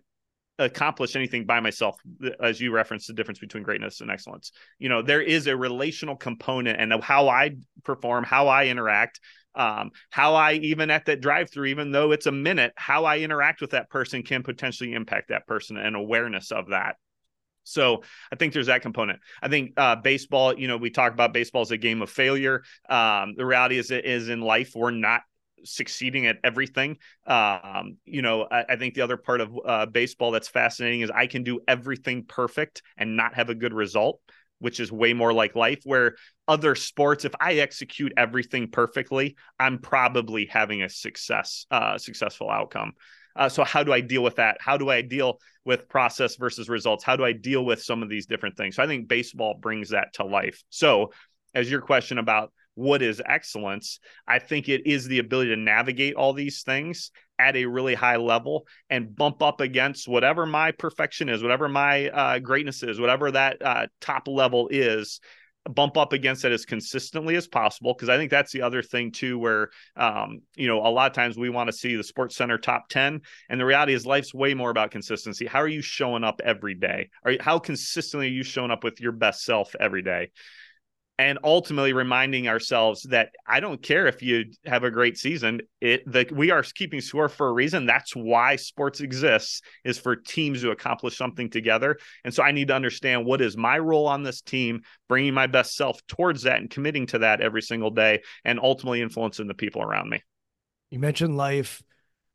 [0.60, 1.98] accomplish anything by myself
[2.42, 6.18] as you referenced the difference between greatness and excellence you know there is a relational
[6.18, 7.52] component and how i
[7.86, 9.22] perform how i interact
[9.56, 13.20] um, how i even at that drive through even though it's a minute how i
[13.20, 16.98] interact with that person can potentially impact that person and awareness of that
[17.64, 19.20] so I think there's that component.
[19.44, 22.64] I think uh, baseball, you know, we talk about baseball as a game of failure.
[22.90, 25.22] Um, the reality is, is in life, we're not
[25.64, 26.98] succeeding at everything.
[27.26, 31.12] Um, you know, I, I, think the other part of uh, baseball that's fascinating is
[31.12, 34.20] I can do everything perfect and not have a good result,
[34.60, 35.82] which is way more like life.
[35.84, 36.16] Where
[36.48, 42.94] other sports, if I execute everything perfectly, I'm probably having a success, uh, successful outcome.
[43.36, 44.58] Uh, so how do I deal with that?
[44.60, 47.04] How do I deal with process versus results?
[47.04, 48.76] How do I deal with some of these different things?
[48.76, 50.64] So I think baseball brings that to life.
[50.70, 51.12] So
[51.54, 54.00] as your question about what is excellence.
[54.26, 58.16] I think it is the ability to navigate all these things at a really high
[58.16, 63.32] level and bump up against whatever my perfection is, whatever my uh, greatness is, whatever
[63.32, 65.20] that uh, top level is.
[65.70, 69.12] Bump up against it as consistently as possible because I think that's the other thing
[69.12, 72.38] too, where um, you know a lot of times we want to see the Sports
[72.38, 75.46] Center top ten, and the reality is life's way more about consistency.
[75.46, 77.10] How are you showing up every day?
[77.26, 80.32] Are you, how consistently are you showing up with your best self every day?
[81.20, 85.60] And ultimately reminding ourselves that I don't care if you have a great season.
[85.82, 87.86] It that we are keeping score for a reason.
[87.86, 91.98] That's why sports exists is for teams to accomplish something together.
[92.24, 95.46] And so I need to understand what is my role on this team, bringing my
[95.46, 99.54] best self towards that and committing to that every single day, and ultimately influencing the
[99.54, 100.24] people around me.
[100.90, 101.84] You mentioned life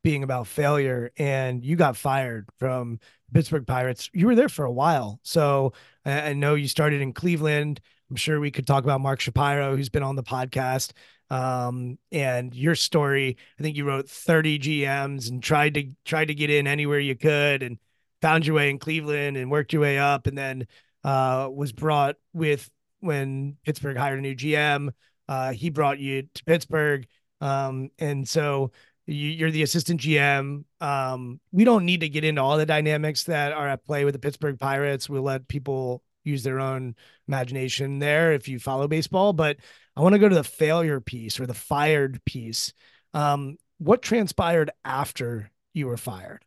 [0.02, 3.00] being about failure, and you got fired from
[3.32, 4.10] Pittsburgh Pirates.
[4.12, 5.72] You were there for a while, so
[6.04, 7.80] I know you started in Cleveland
[8.14, 10.92] I'm sure we could talk about Mark Shapiro, who's been on the podcast,
[11.30, 13.36] um, and your story.
[13.58, 17.16] I think you wrote 30 GMs and tried to tried to get in anywhere you
[17.16, 17.76] could, and
[18.22, 20.68] found your way in Cleveland and worked your way up, and then
[21.02, 24.90] uh, was brought with when Pittsburgh hired a new GM.
[25.26, 27.08] Uh, he brought you to Pittsburgh,
[27.40, 28.70] um, and so
[29.06, 30.62] you, are the assistant GM.
[30.80, 34.14] Um, we don't need to get into all the dynamics that are at play with
[34.14, 35.08] the Pittsburgh Pirates.
[35.10, 36.96] We'll let people use their own
[37.28, 39.32] imagination there if you follow baseball.
[39.32, 39.58] But
[39.96, 42.72] I want to go to the failure piece or the fired piece.
[43.12, 46.44] Um, what transpired after you were fired?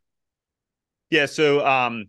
[1.09, 2.05] Yeah, so um,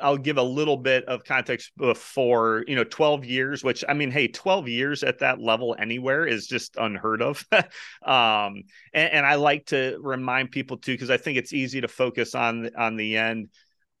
[0.00, 4.10] I'll give a little bit of context before, you know, 12 years, which I mean,
[4.10, 7.44] hey, 12 years at that level anywhere is just unheard of.
[7.52, 11.88] um, and, and, I like to remind people too, because I think it's easy to
[11.88, 13.48] focus on on the end,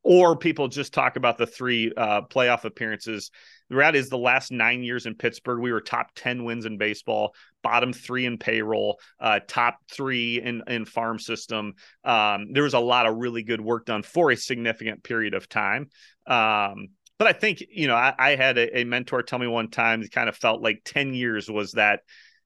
[0.02, 3.30] or people just talk about the three uh, playoff appearances.
[3.68, 6.78] The reality is, the last nine years in Pittsburgh, we were top 10 wins in
[6.78, 11.74] baseball, bottom three in payroll, uh, top three in, in farm system.
[12.04, 15.48] Um, there was a lot of really good work done for a significant period of
[15.48, 15.90] time.
[16.26, 19.68] Um, but I think, you know, I, I had a, a, mentor tell me one
[19.68, 22.00] time, it kind of felt like 10 years was that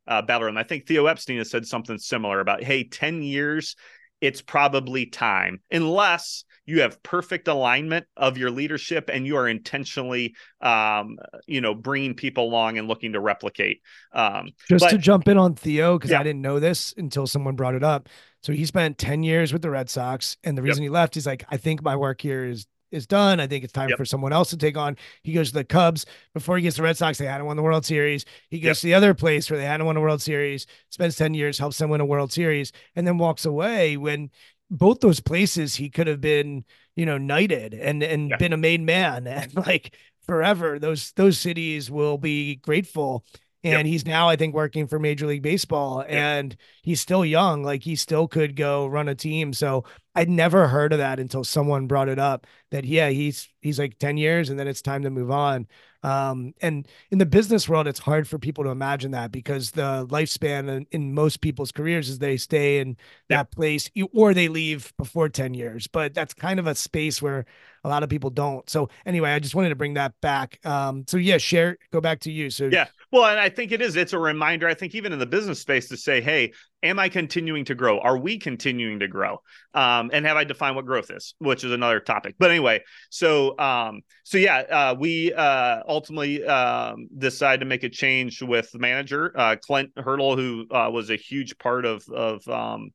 [0.09, 0.49] uh, battle.
[0.49, 3.77] And I think Theo Epstein has said something similar about, hey, 10 years,
[4.21, 10.35] it's probably time, unless you have perfect alignment of your leadership and you are intentionally
[10.61, 13.81] um, you know bringing people along and looking to replicate
[14.13, 16.21] um, just but, to jump in on theo because yeah.
[16.21, 18.09] i didn't know this until someone brought it up
[18.43, 20.91] so he spent 10 years with the red sox and the reason yep.
[20.91, 23.41] he left is like i think my work here is is done.
[23.41, 23.99] I think it's time yep.
[23.99, 24.97] for someone else to take on.
[25.23, 27.19] He goes to the Cubs before he gets the Red Sox.
[27.19, 28.25] They hadn't won the World Series.
[28.49, 28.77] He goes yep.
[28.77, 30.67] to the other place where they hadn't won a World Series.
[30.91, 33.97] Spends ten years, helps them win a World Series, and then walks away.
[33.97, 34.31] When
[34.71, 36.65] both those places he could have been,
[36.97, 38.37] you know, knighted and and yeah.
[38.37, 39.97] been a made man and like
[40.27, 40.79] forever.
[40.79, 43.25] Those those cities will be grateful.
[43.63, 43.87] And yep.
[43.87, 46.11] he's now, I think, working for Major League Baseball, yep.
[46.11, 47.63] and he's still young.
[47.63, 49.55] Like he still could go run a team.
[49.55, 52.47] So I'd never heard of that until someone brought it up.
[52.71, 55.67] That yeah, he's he's like ten years, and then it's time to move on.
[56.05, 60.07] Um, and in the business world, it's hard for people to imagine that because the
[60.11, 62.99] lifespan in, in most people's careers is they stay in
[63.31, 65.87] that place or they leave before 10 years.
[65.87, 67.47] But that's kind of a space where
[67.85, 68.69] a lot of people don't.
[68.69, 70.61] So anyway, I just wanted to bring that back.
[70.67, 72.51] Um, so yeah, share, go back to you.
[72.51, 75.19] So yeah, well, and I think it is, it's a reminder, I think even in
[75.19, 76.53] the business space to say, Hey,
[76.85, 77.99] am I continuing to grow?
[77.99, 79.41] Are we continuing to grow?
[79.73, 82.37] Um, and have I defined what growth is, which is another topic.
[82.39, 87.89] But anyway, so um, so yeah, uh, we uh, ultimately um, decided to make a
[87.89, 92.47] change with the manager, uh, Clint Hurdle, who uh, was a huge part of of
[92.49, 92.91] um,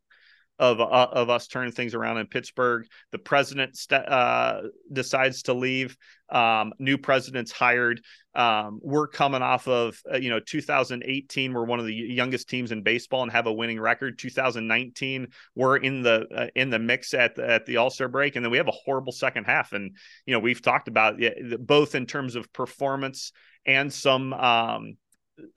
[0.60, 2.86] of uh, of us turning things around in Pittsburgh.
[3.12, 5.98] The president st- uh, decides to leave.
[6.30, 8.02] Um, new president's hired.
[8.36, 11.54] Um, we're coming off of uh, you know 2018.
[11.54, 14.20] We're one of the youngest teams in baseball and have a winning record.
[14.20, 18.36] 2019, we're in the uh, in the mix at the, at the All Star break,
[18.36, 19.72] and then we have a horrible second half.
[19.72, 19.96] And
[20.26, 23.32] you know we've talked about it, both in terms of performance
[23.66, 24.34] and some.
[24.34, 24.98] Um,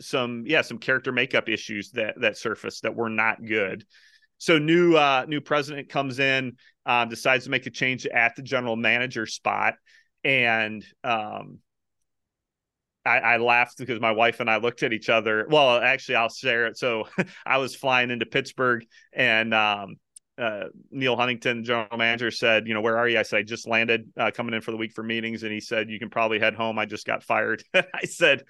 [0.00, 3.84] some yeah some character makeup issues that that surface that were not good
[4.42, 8.42] so new uh, new president comes in, um, decides to make a change at the
[8.42, 9.74] general manager spot,
[10.24, 11.58] and um,
[13.06, 15.46] I, I, laughed because my wife and I looked at each other.
[15.48, 16.76] Well, actually, I'll share it.
[16.76, 17.04] So
[17.46, 19.94] I was flying into Pittsburgh, and um,
[20.36, 23.68] uh, Neil Huntington, general manager, said, "You know, where are you?" I said, "I just
[23.68, 26.40] landed, uh, coming in for the week for meetings," and he said, "You can probably
[26.40, 26.80] head home.
[26.80, 28.42] I just got fired." I said,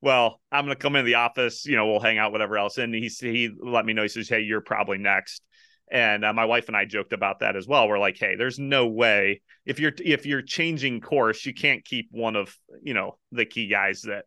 [0.00, 2.78] well, I'm going to come in the office, you know, we'll hang out, whatever else.
[2.78, 5.42] And he, he let me know, he says, Hey, you're probably next.
[5.90, 7.88] And uh, my wife and I joked about that as well.
[7.88, 12.08] We're like, Hey, there's no way if you're, if you're changing course, you can't keep
[12.10, 14.24] one of, you know, the key guys that,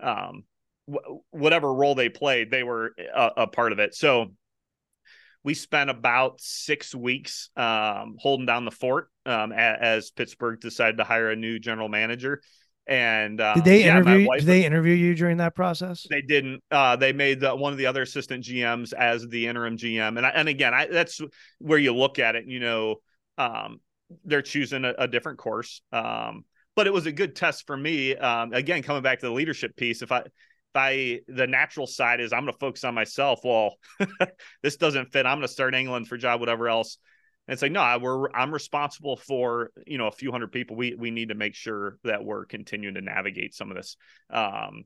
[0.00, 0.44] um,
[0.90, 3.94] w- whatever role they played, they were a, a part of it.
[3.94, 4.32] So
[5.42, 10.96] we spent about six weeks um, holding down the fort um, as, as Pittsburgh decided
[10.96, 12.40] to hire a new general manager.
[12.86, 14.28] And um, did they yeah, interview?
[14.36, 16.06] Did they interview you during that process?
[16.08, 16.62] They didn't.
[16.70, 20.26] Uh, they made the, one of the other assistant GMs as the interim GM, and
[20.26, 21.20] I, and again, I, that's
[21.58, 22.46] where you look at it.
[22.46, 22.96] You know,
[23.38, 23.80] um,
[24.24, 25.80] they're choosing a, a different course.
[25.92, 26.44] Um,
[26.76, 28.16] but it was a good test for me.
[28.16, 30.32] Um, again, coming back to the leadership piece, if I if
[30.74, 33.40] I the natural side is I'm going to focus on myself.
[33.44, 33.76] Well,
[34.62, 35.26] this doesn't fit.
[35.26, 36.98] I'm going to start angling for job, whatever else.
[37.46, 40.76] And like, no, we're I'm responsible for you know a few hundred people.
[40.76, 43.96] We we need to make sure that we're continuing to navigate some of this.
[44.30, 44.84] Um,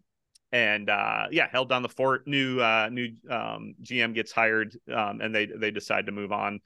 [0.51, 2.27] and uh, yeah, held down the fort.
[2.27, 6.61] New uh, new um, GM gets hired, um, and they they decide to move on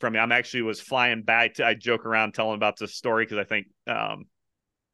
[0.00, 0.18] from me.
[0.18, 1.54] I'm actually was flying back.
[1.54, 4.26] To, I joke around telling about this story because I think um,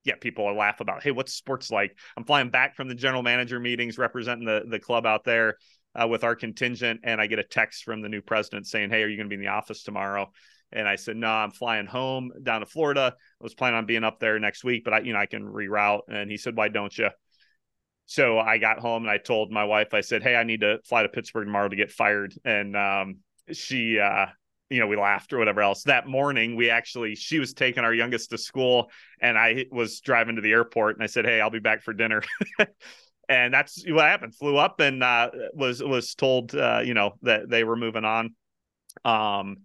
[0.05, 1.97] yeah, people will laugh about, hey, what's sports like?
[2.17, 5.57] I'm flying back from the general manager meetings representing the the club out there
[6.01, 9.03] uh, with our contingent, and I get a text from the new president saying, "Hey,
[9.03, 10.31] are you going to be in the office tomorrow?"
[10.73, 13.15] And I said, "No, I'm flying home down to Florida.
[13.17, 15.43] I was planning on being up there next week, but I, you know, I can
[15.45, 17.11] reroute." And he said, "Why don't you?"
[18.07, 20.79] So I got home and I told my wife, I said, "Hey, I need to
[20.85, 23.19] fly to Pittsburgh tomorrow to get fired." And um,
[23.53, 24.27] she uh,
[24.71, 25.85] you know, we laughed or whatever else.
[25.85, 28.91] That morning, we actually, she was taking our youngest to school,
[29.21, 31.93] and I was driving to the airport, and I said, "Hey, I'll be back for
[31.93, 32.23] dinner."
[33.29, 34.35] and that's what happened.
[34.35, 38.35] Flew up and uh, was was told, uh, you know, that they were moving on.
[39.05, 39.59] Um,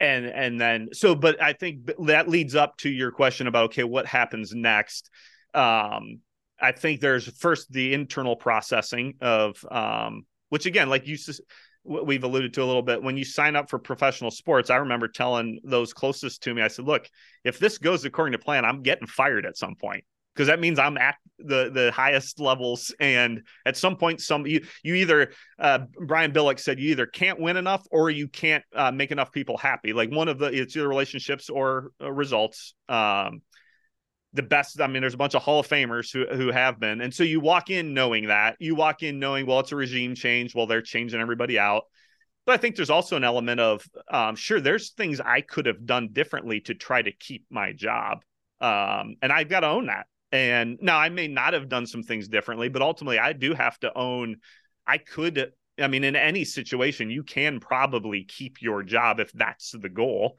[0.00, 3.84] and and then so, but I think that leads up to your question about okay,
[3.84, 5.10] what happens next?
[5.54, 6.20] Um,
[6.60, 11.16] I think there's first the internal processing of um, which again, like you
[11.84, 15.06] we've alluded to a little bit when you sign up for professional sports i remember
[15.06, 17.08] telling those closest to me i said look
[17.44, 20.02] if this goes according to plan i'm getting fired at some point
[20.34, 24.64] because that means i'm at the the highest levels and at some point some you,
[24.82, 28.90] you either uh, brian billick said you either can't win enough or you can't uh,
[28.90, 33.42] make enough people happy like one of the it's either relationships or uh, results um,
[34.34, 34.80] the best.
[34.80, 37.22] I mean, there's a bunch of Hall of Famers who who have been, and so
[37.22, 38.56] you walk in knowing that.
[38.58, 40.54] You walk in knowing, well, it's a regime change.
[40.54, 41.84] Well, they're changing everybody out.
[42.44, 45.86] But I think there's also an element of, um, sure, there's things I could have
[45.86, 48.22] done differently to try to keep my job,
[48.60, 50.06] um, and I've got to own that.
[50.34, 53.78] And now I may not have done some things differently, but ultimately I do have
[53.80, 54.38] to own.
[54.84, 55.52] I could.
[55.78, 60.36] I mean, in any situation, you can probably keep your job if that's the goal.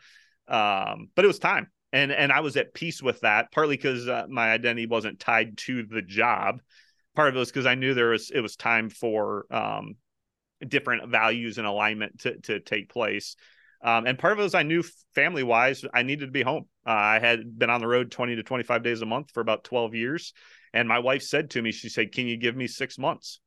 [0.49, 3.53] Um, but it was time and and I was at peace with that.
[3.53, 6.59] Partly because uh, my identity wasn't tied to the job.
[7.15, 9.95] Part of it was because I knew there was it was time for um,
[10.67, 13.37] different values and alignment to to take place.
[13.81, 14.83] Um, and part of it was I knew
[15.13, 16.65] family wise I needed to be home.
[16.85, 19.63] Uh, I had been on the road 20 to 25 days a month for about
[19.63, 20.33] 12 years.
[20.73, 23.39] And my wife said to me, she said, Can you give me six months?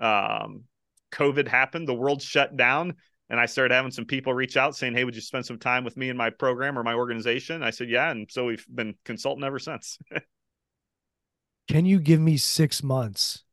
[0.00, 0.64] Um,
[1.12, 2.94] COVID happened, the world shut down
[3.32, 5.84] and I started having some people reach out saying, "Hey, would you spend some time
[5.84, 8.94] with me in my program or my organization?" I said, "Yeah," and so we've been
[9.06, 9.98] consulting ever since.
[11.68, 13.44] Can you give me six months?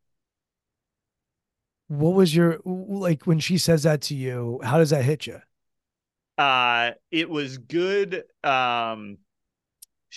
[1.87, 4.59] What was your like when she says that to you?
[4.63, 5.41] How does that hit you?
[6.39, 8.23] Uh, it was good.
[8.45, 9.17] Um,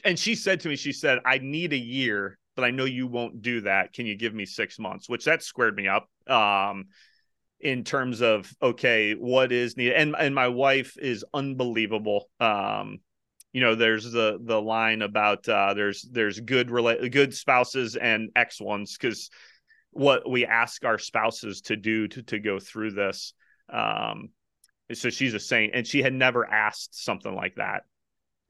[0.05, 3.09] and she said to me, she said, "I need a year, but I know you
[3.09, 3.93] won't do that.
[3.93, 6.09] Can you give me six months?" Which that squared me up.
[6.29, 6.87] Um,
[7.59, 9.95] in terms of okay, what is needed.
[9.95, 12.29] And and my wife is unbelievable.
[12.39, 12.99] Um,
[13.53, 18.31] you know, there's the the line about uh, there's there's good rela- good spouses and
[18.37, 19.29] ex ones because
[19.91, 23.35] what we ask our spouses to do to to go through this.
[23.73, 24.31] Um,
[24.93, 27.83] so she's a saint, and she had never asked something like that,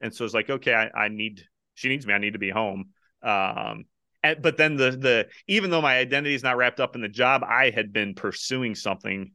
[0.01, 1.43] and so it's like, okay, I, I need
[1.75, 2.13] she needs me.
[2.13, 2.89] I need to be home.
[3.21, 3.85] Um,
[4.21, 7.09] and, but then the the even though my identity is not wrapped up in the
[7.09, 9.31] job, I had been pursuing something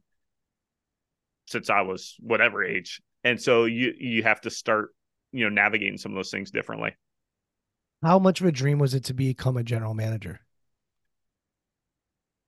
[1.47, 4.89] since I was whatever age, and so you you have to start
[5.31, 6.95] you know navigating some of those things differently.
[8.01, 10.39] How much of a dream was it to become a general manager?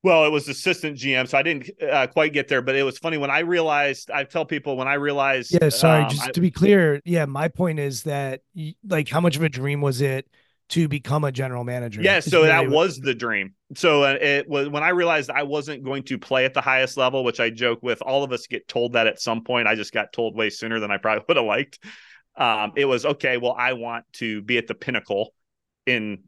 [0.04, 2.62] Well, it was assistant GM, so I didn't uh, quite get there.
[2.62, 4.10] But it was funny when I realized.
[4.10, 5.54] I tell people when I realized.
[5.54, 6.04] Yeah, sorry.
[6.04, 8.42] Um, just I, to be clear, yeah, my point is that,
[8.88, 10.28] like, how much of a dream was it
[10.72, 12.02] to become a general manager.
[12.02, 13.56] Yeah, so that was the dream.
[13.76, 16.96] So uh, it was when I realized I wasn't going to play at the highest
[16.96, 18.02] level, which I joke with.
[18.02, 19.68] All of us get told that at some point.
[19.68, 21.80] I just got told way sooner than I probably would have liked.
[22.38, 23.36] Um, it was okay.
[23.36, 25.34] Well, I want to be at the pinnacle
[25.86, 26.24] in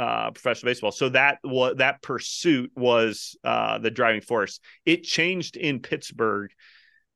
[0.00, 0.92] uh, professional baseball.
[0.92, 1.38] So that
[1.76, 4.58] that pursuit was uh, the driving force.
[4.86, 6.50] It changed in Pittsburgh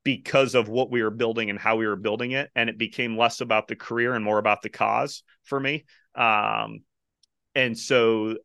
[0.03, 3.17] because of what we were building and how we were building it, and it became
[3.17, 5.85] less about the career and more about the cause for me.
[6.13, 6.81] Um,
[7.55, 8.35] and so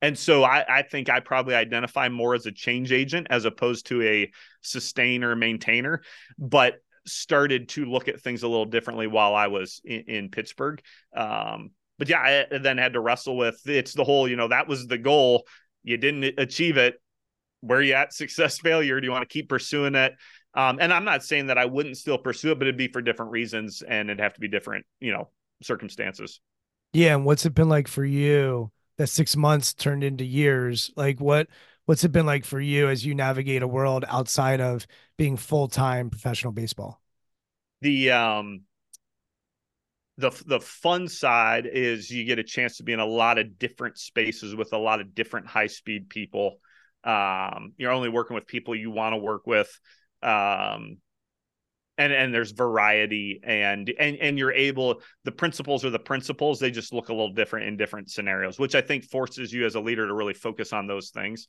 [0.00, 3.86] and so I, I, think I probably identify more as a change agent as opposed
[3.86, 4.32] to a
[4.62, 6.02] sustainer maintainer,
[6.38, 6.76] but
[7.06, 10.82] started to look at things a little differently while I was in, in Pittsburgh.
[11.14, 11.70] Um,
[12.02, 14.88] but yeah, I then had to wrestle with it's the whole, you know, that was
[14.88, 15.46] the goal.
[15.84, 17.00] You didn't achieve it.
[17.60, 19.00] Where you at success failure?
[19.00, 20.12] Do you want to keep pursuing it?
[20.52, 23.02] Um, and I'm not saying that I wouldn't still pursue it, but it'd be for
[23.02, 25.28] different reasons and it'd have to be different, you know,
[25.62, 26.40] circumstances.
[26.92, 28.72] Yeah, and what's it been like for you?
[28.98, 30.90] That six months turned into years.
[30.96, 31.46] Like what
[31.84, 35.68] what's it been like for you as you navigate a world outside of being full
[35.68, 37.00] time professional baseball?
[37.80, 38.62] The um
[40.22, 43.58] the the fun side is you get a chance to be in a lot of
[43.58, 46.58] different spaces with a lot of different high speed people.
[47.02, 49.68] Um, you're only working with people you want to work with.
[50.22, 50.98] Um,
[51.98, 56.70] and and there's variety and and and you're able the principles are the principles they
[56.70, 59.80] just look a little different in different scenarios which i think forces you as a
[59.80, 61.46] leader to really focus on those things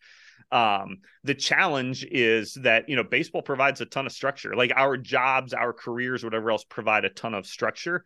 [0.52, 4.98] um, the challenge is that you know baseball provides a ton of structure like our
[4.98, 8.04] jobs our careers whatever else provide a ton of structure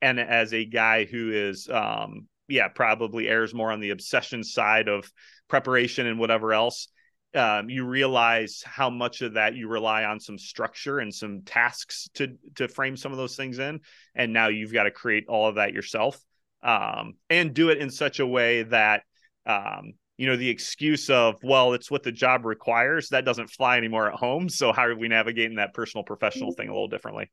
[0.00, 4.88] and as a guy who is um, yeah probably errs more on the obsession side
[4.88, 5.10] of
[5.48, 6.88] preparation and whatever else
[7.34, 12.08] um, you realize how much of that you rely on some structure and some tasks
[12.14, 13.80] to to frame some of those things in.
[14.14, 16.18] And now you've got to create all of that yourself
[16.62, 19.02] um, and do it in such a way that
[19.44, 23.76] um, you know the excuse of well it's what the job requires that doesn't fly
[23.76, 24.48] anymore at home.
[24.48, 27.30] So how are we navigating that personal professional thing a little differently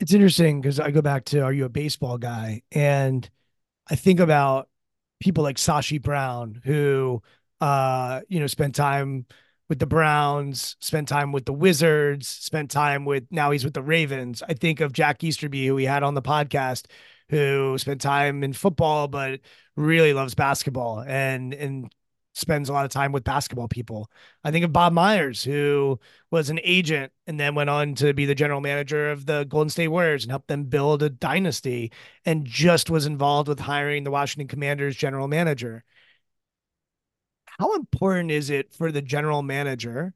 [0.00, 3.28] it's interesting because i go back to are you a baseball guy and
[3.88, 4.68] i think about
[5.20, 7.22] people like sashi brown who
[7.60, 9.26] uh, you know, spent time
[9.68, 13.82] with the Browns, spent time with the Wizards, spent time with now he's with the
[13.82, 14.42] Ravens.
[14.48, 16.86] I think of Jack Easterby, who we had on the podcast,
[17.28, 19.40] who spent time in football, but
[19.74, 21.92] really loves basketball and and
[22.36, 24.10] spends a lot of time with basketball people.
[24.44, 25.98] I think of Bob Myers, who
[26.30, 29.70] was an agent and then went on to be the general manager of the Golden
[29.70, 31.92] State Warriors and helped them build a dynasty
[32.24, 35.84] and just was involved with hiring the Washington Commanders general manager
[37.58, 40.14] how important is it for the general manager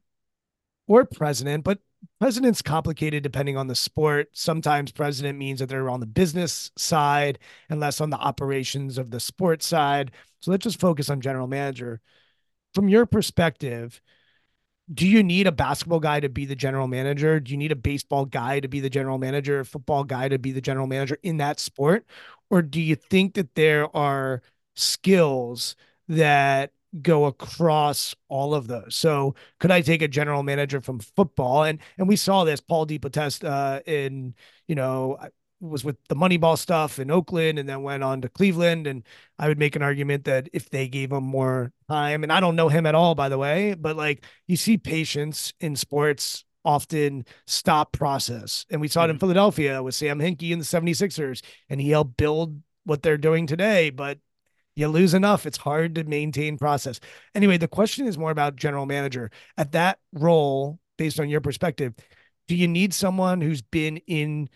[0.87, 1.79] or president, but
[2.19, 4.29] president's complicated depending on the sport.
[4.33, 9.11] Sometimes president means that they're on the business side and less on the operations of
[9.11, 10.11] the sports side.
[10.41, 12.01] So let's just focus on general manager.
[12.73, 14.01] From your perspective,
[14.93, 17.39] do you need a basketball guy to be the general manager?
[17.39, 20.39] Do you need a baseball guy to be the general manager, a football guy to
[20.39, 22.05] be the general manager in that sport?
[22.49, 24.41] Or do you think that there are
[24.75, 25.75] skills
[26.07, 26.71] that
[27.01, 28.95] go across all of those.
[28.95, 31.63] So could I take a general manager from football?
[31.63, 34.35] And and we saw this Paul DePodesta uh, in
[34.67, 35.17] you know
[35.61, 38.87] was with the Moneyball stuff in Oakland and then went on to Cleveland.
[38.87, 39.03] And
[39.37, 42.55] I would make an argument that if they gave him more time, and I don't
[42.55, 47.25] know him at all, by the way, but like you see patience in sports often
[47.47, 48.65] stop process.
[48.69, 49.19] And we saw it in mm-hmm.
[49.19, 53.89] Philadelphia with Sam Hinkie and the 76ers, and he helped build what they're doing today.
[53.89, 54.19] But
[54.75, 56.99] you lose enough, it's hard to maintain process.
[57.35, 59.29] Anyway, the question is more about general manager.
[59.57, 61.93] At that role, based on your perspective,
[62.47, 64.49] do you need someone who's been in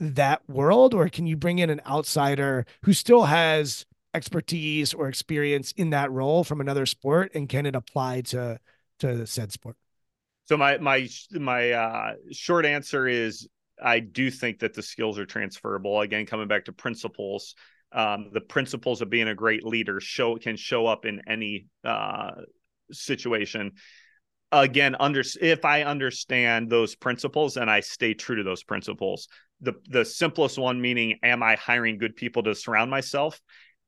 [0.00, 3.84] that world, or can you bring in an outsider who still has
[4.14, 8.58] expertise or experience in that role from another sport, and can it apply to
[9.00, 9.76] to said sport?
[10.44, 13.48] So my my my uh, short answer is
[13.82, 16.00] I do think that the skills are transferable.
[16.00, 17.54] Again, coming back to principles,
[17.92, 22.32] um, the principles of being a great leader show can show up in any uh,
[22.90, 23.72] situation
[24.52, 29.28] again under if i understand those principles and i stay true to those principles
[29.60, 33.40] the the simplest one meaning am i hiring good people to surround myself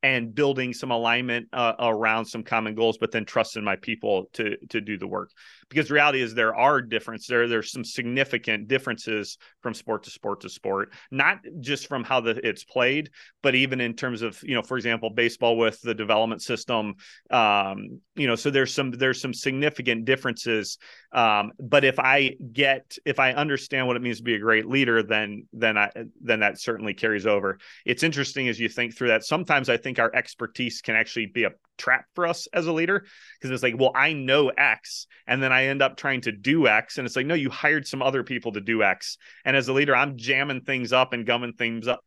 [0.03, 4.57] and building some alignment uh, around some common goals but then trusting my people to
[4.69, 5.31] to do the work
[5.71, 10.11] because the reality is there are differences there there's some significant differences from sport to
[10.11, 13.11] sport to sport not just from how the it's played
[13.43, 16.95] but even in terms of you know for example baseball with the development system
[17.31, 20.77] um you know so there's some there's some significant differences
[21.13, 24.67] um but if i get if i understand what it means to be a great
[24.67, 25.91] leader then then i
[26.21, 27.59] then that certainly carries over.
[27.85, 29.25] It's interesting as you think through that.
[29.25, 33.05] Sometimes i think our expertise can actually be a trap for us as a leader
[33.39, 36.67] because it's like, well, I know X, and then I end up trying to do
[36.67, 39.69] X, and it's like, no, you hired some other people to do X, and as
[39.69, 42.01] a leader, I'm jamming things up and gumming things up.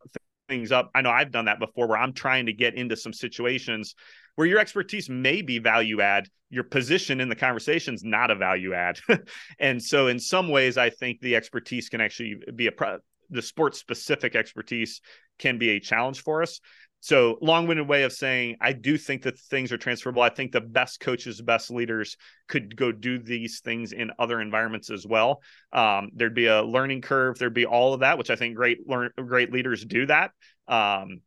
[0.50, 0.92] Things up.
[0.94, 3.96] I know I've done that before where I'm trying to get into some situations
[4.36, 8.36] where your expertise may be value add, your position in the conversation is not a
[8.36, 9.00] value add.
[9.60, 13.00] and so, in some ways, I think the expertise can actually be a pro-
[13.30, 15.02] the sports specific expertise
[15.40, 16.60] can be a challenge for us.
[17.04, 20.22] So, long winded way of saying, I do think that things are transferable.
[20.22, 22.16] I think the best coaches, best leaders
[22.48, 25.42] could go do these things in other environments as well.
[25.74, 27.38] Um, there'd be a learning curve.
[27.38, 30.32] There'd be all of that, which I think great learn great leaders do that.
[30.70, 31.20] Um,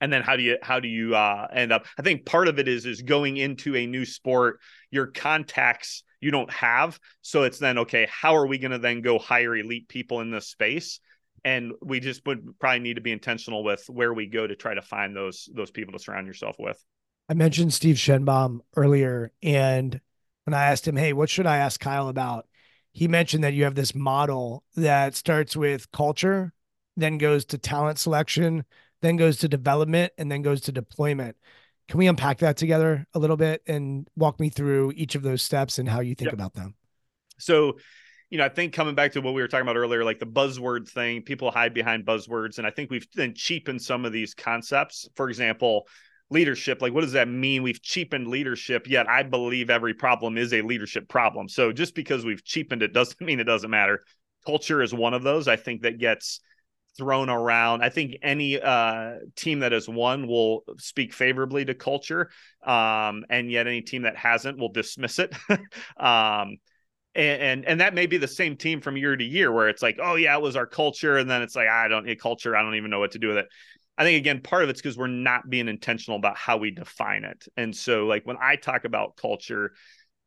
[0.00, 1.84] and then how do you how do you uh, end up?
[1.98, 4.60] I think part of it is is going into a new sport.
[4.90, 8.08] Your contacts you don't have, so it's then okay.
[8.10, 11.00] How are we going to then go hire elite people in this space?
[11.44, 14.74] And we just would probably need to be intentional with where we go to try
[14.74, 16.82] to find those those people to surround yourself with.
[17.28, 20.00] I mentioned Steve Shenbaum earlier, and
[20.44, 22.46] when I asked him, "Hey, what should I ask Kyle about?"
[22.92, 26.52] He mentioned that you have this model that starts with culture,
[26.96, 28.64] then goes to talent selection,
[29.02, 31.36] then goes to development, and then goes to deployment.
[31.88, 35.42] Can we unpack that together a little bit and walk me through each of those
[35.42, 36.34] steps and how you think yep.
[36.34, 36.74] about them?
[37.38, 37.78] So
[38.30, 40.26] you know, I think coming back to what we were talking about earlier, like the
[40.26, 42.58] buzzword thing, people hide behind buzzwords.
[42.58, 45.08] And I think we've then cheapened some of these concepts.
[45.14, 45.86] For example,
[46.30, 47.62] leadership, like what does that mean?
[47.62, 51.48] We've cheapened leadership, yet I believe every problem is a leadership problem.
[51.48, 54.02] So just because we've cheapened it doesn't mean it doesn't matter.
[54.44, 55.46] Culture is one of those.
[55.46, 56.40] I think that gets
[56.96, 57.82] thrown around.
[57.82, 62.30] I think any uh, team that has won will speak favorably to culture,
[62.64, 65.34] um, and yet any team that hasn't will dismiss it.
[65.96, 66.56] um,
[67.16, 69.82] and, and, and that may be the same team from year to year, where it's
[69.82, 72.20] like, oh yeah, it was our culture, and then it's like ah, I don't need
[72.20, 73.46] culture, I don't even know what to do with it.
[73.98, 77.24] I think again, part of it's because we're not being intentional about how we define
[77.24, 79.72] it, and so like when I talk about culture,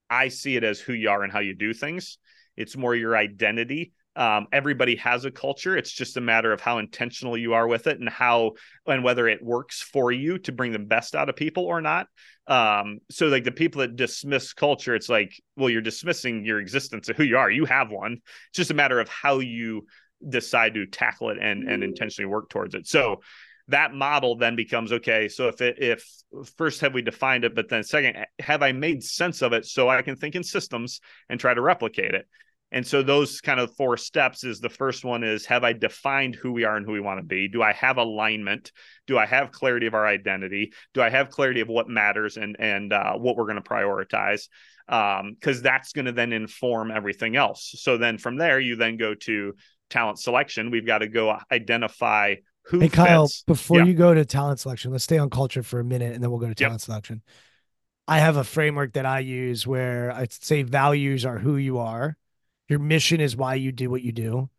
[0.10, 2.18] I see it as who you are and how you do things.
[2.58, 5.78] It's more your identity um, everybody has a culture.
[5.78, 8.54] It's just a matter of how intentional you are with it and how
[8.86, 12.08] and whether it works for you to bring the best out of people or not.
[12.48, 17.08] Um, so like the people that dismiss culture, it's like, well, you're dismissing your existence
[17.08, 17.50] of who you are.
[17.50, 18.14] You have one.
[18.14, 19.86] It's just a matter of how you
[20.28, 22.88] decide to tackle it and and intentionally work towards it.
[22.88, 23.22] So
[23.70, 25.30] that model then becomes okay.
[25.30, 26.06] So if it if
[26.58, 29.88] first have we defined it, but then second, have I made sense of it so
[29.88, 31.00] I can think in systems
[31.30, 32.28] and try to replicate it?
[32.72, 36.36] And so those kind of four steps is the first one is have I defined
[36.36, 37.48] who we are and who we want to be?
[37.48, 38.72] Do I have alignment?
[39.08, 40.74] Do I have clarity of our identity?
[40.94, 44.48] Do I have clarity of what matters and and uh, what we're going to prioritize?
[44.88, 47.74] Because um, that's going to then inform everything else.
[47.80, 49.54] So then from there, you then go to
[49.90, 50.70] talent selection.
[50.70, 52.80] We've got to go identify who.
[52.80, 53.44] Hey Kyle, fits.
[53.44, 53.86] before Yeah.
[53.86, 56.40] you go to talent selection, let's stay on culture for a minute, and then we'll
[56.40, 57.24] go to talent selection.
[58.08, 62.18] I have a framework that I use where I say values are who you are.
[62.70, 64.50] Your mission is why you do what you do.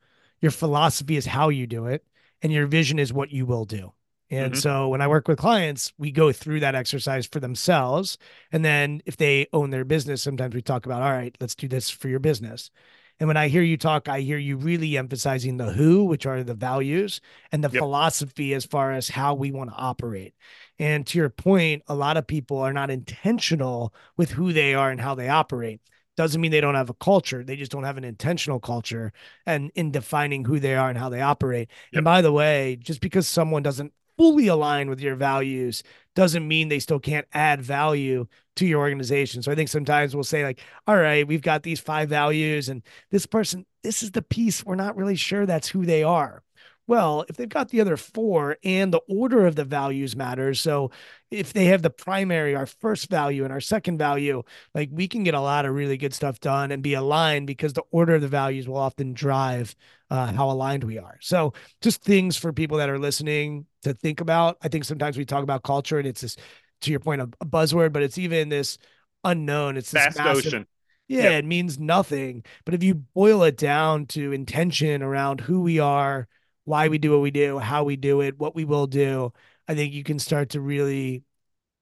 [0.40, 2.04] Your philosophy is how you do it.
[2.42, 3.92] And your vision is what you will do.
[4.30, 4.56] And Mhm.
[4.56, 8.16] so when I work with clients, we go through that exercise for themselves.
[8.52, 11.68] And then if they own their business, sometimes we talk about, all right, let's do
[11.68, 12.70] this for your business.
[13.18, 16.42] And when I hear you talk, I hear you really emphasizing the who, which are
[16.42, 17.20] the values,
[17.52, 17.80] and the Yep.
[17.80, 20.34] philosophy as far as how we want to operate.
[20.78, 24.90] And to your point, a lot of people are not intentional with who they are
[24.90, 25.82] and how they operate.
[26.20, 27.42] Doesn't mean they don't have a culture.
[27.42, 29.10] They just don't have an intentional culture
[29.46, 31.70] and in defining who they are and how they operate.
[31.92, 31.98] Yep.
[32.00, 35.82] And by the way, just because someone doesn't fully align with your values
[36.14, 39.42] doesn't mean they still can't add value to your organization.
[39.42, 42.82] So I think sometimes we'll say like, all right, we've got these five values and
[43.10, 46.42] this person, this is the piece we're not really sure that's who they are.
[46.90, 50.60] Well, if they've got the other four and the order of the values matters.
[50.60, 50.90] So
[51.30, 54.42] if they have the primary, our first value and our second value,
[54.74, 57.74] like we can get a lot of really good stuff done and be aligned because
[57.74, 59.76] the order of the values will often drive
[60.10, 61.16] uh, how aligned we are.
[61.20, 64.56] So just things for people that are listening to think about.
[64.60, 66.34] I think sometimes we talk about culture and it's this,
[66.80, 68.78] to your point, a, buzzword, but it's even this
[69.22, 69.76] unknown.
[69.76, 70.66] It's this Vast massive, ocean.
[71.06, 71.32] yeah, Yep.
[71.34, 72.42] it means nothing.
[72.64, 76.26] But if you boil it down to intention around who we are,
[76.70, 79.32] why we do what we do, how we do it, what we will do,
[79.68, 81.24] I think you can start to really,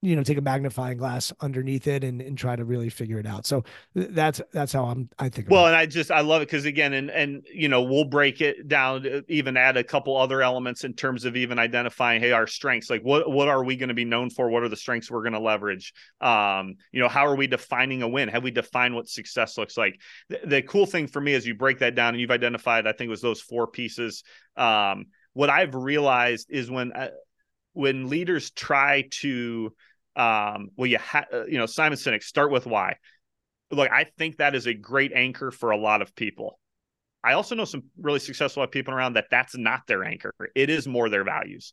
[0.01, 3.27] you know, take a magnifying glass underneath it and, and try to really figure it
[3.27, 3.47] out.
[3.47, 5.51] So that's that's how I'm I think.
[5.51, 8.41] Well, and I just I love it because again, and and you know we'll break
[8.41, 12.31] it down, uh, even add a couple other elements in terms of even identifying, hey,
[12.31, 12.91] our strengths.
[12.91, 14.49] Like what what are we going to be known for?
[14.49, 15.93] What are the strengths we're going to leverage?
[16.21, 18.29] Um, you know, how are we defining a win?
[18.29, 20.01] Have we defined what success looks like?
[20.29, 22.93] The, the cool thing for me is you break that down and you've identified, I
[22.93, 24.23] think it was those four pieces.
[24.57, 27.11] Um, what I've realized is when uh,
[27.73, 29.73] when leaders try to
[30.19, 32.97] um well you ha- uh, you know Simon Sinek start with why
[33.71, 36.59] look, I think that is a great anchor for a lot of people.
[37.23, 40.33] I also know some really successful people around that that's not their anchor.
[40.55, 41.73] It is more their values.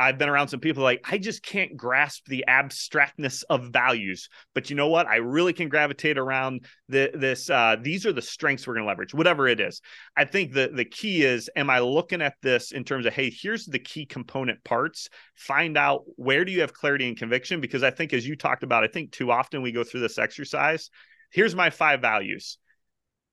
[0.00, 4.70] I've been around some people like I just can't grasp the abstractness of values, but
[4.70, 5.06] you know what?
[5.06, 7.50] I really can gravitate around the, this.
[7.50, 9.80] Uh, these are the strengths we're going to leverage, whatever it is.
[10.16, 13.30] I think the the key is: Am I looking at this in terms of hey,
[13.30, 15.08] here's the key component parts.
[15.36, 17.60] Find out where do you have clarity and conviction?
[17.60, 20.18] Because I think, as you talked about, I think too often we go through this
[20.18, 20.90] exercise
[21.30, 22.58] here's my five values.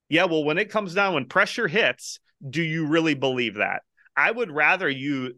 [0.09, 3.82] Yeah, well, when it comes down, when pressure hits, do you really believe that?
[4.15, 5.34] I would rather you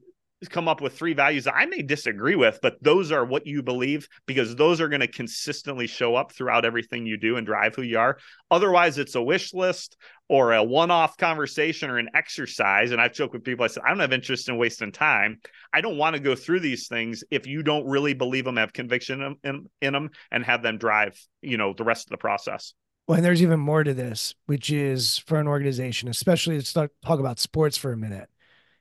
[0.48, 3.62] come up with three values that I may disagree with, but those are what you
[3.62, 7.76] believe because those are going to consistently show up throughout everything you do and drive
[7.76, 8.18] who you are.
[8.50, 9.98] Otherwise, it's a wish list
[10.30, 12.92] or a one off conversation or an exercise.
[12.92, 15.42] And I've joked with people, I said, I don't have interest in wasting time.
[15.74, 18.72] I don't want to go through these things if you don't really believe them, have
[18.72, 22.18] conviction in, in, in them, and have them drive, you know, the rest of the
[22.18, 22.74] process.
[23.08, 26.92] Well, and there's even more to this, which is for an organization, especially let's talk
[27.08, 28.30] about sports for a minute.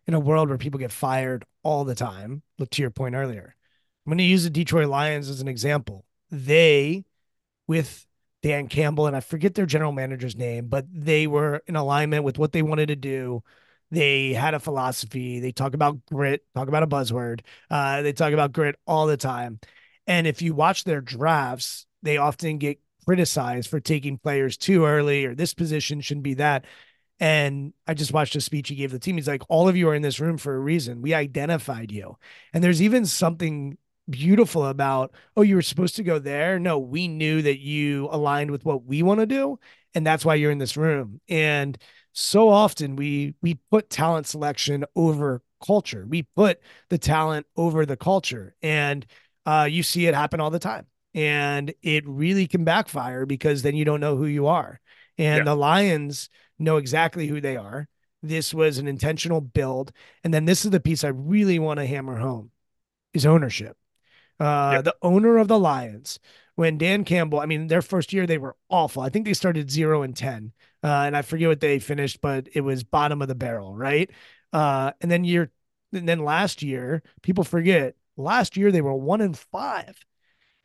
[0.09, 3.54] In a world where people get fired all the time, look to your point earlier.
[4.06, 6.06] I'm going to use the Detroit Lions as an example.
[6.30, 7.04] They,
[7.66, 8.06] with
[8.42, 12.38] Dan Campbell, and I forget their general manager's name, but they were in alignment with
[12.38, 13.42] what they wanted to do.
[13.90, 15.40] They had a philosophy.
[15.40, 17.40] They talk about grit, talk about a buzzword.
[17.70, 19.61] Uh, they talk about grit all the time.
[20.06, 25.26] And if you watch their drafts, they often get criticized for taking players too early
[25.26, 26.64] or this position shouldn't be that.
[27.20, 29.16] And I just watched a speech he gave the team.
[29.16, 31.02] He's like, all of you are in this room for a reason.
[31.02, 32.16] We identified you.
[32.52, 33.76] And there's even something
[34.08, 36.58] beautiful about, oh, you were supposed to go there.
[36.58, 39.58] No, we knew that you aligned with what we want to do.
[39.94, 41.20] And that's why you're in this room.
[41.28, 41.76] And
[42.12, 46.06] so often we we put talent selection over culture.
[46.08, 48.54] We put the talent over the culture.
[48.62, 49.04] And
[49.44, 50.86] uh, you see it happen all the time.
[51.14, 54.80] And it really can backfire because then you don't know who you are.
[55.16, 55.44] And yeah.
[55.44, 56.28] the Lions
[56.59, 57.88] know exactly who they are.
[58.22, 59.92] This was an intentional build.
[60.24, 62.50] And then this is the piece I really want to hammer home
[63.14, 63.76] is ownership.
[64.40, 64.84] Uh, yep.
[64.84, 66.18] The owner of the Lions,
[66.54, 69.02] when Dan Campbell, I mean, their first year, they were awful.
[69.02, 70.52] I think they started zero and 10.
[70.82, 74.11] Uh, and I forget what they finished, but it was bottom of the barrel, right?
[74.52, 75.50] Uh, and then year,
[75.92, 79.98] and then last year, people forget last year they were one and five.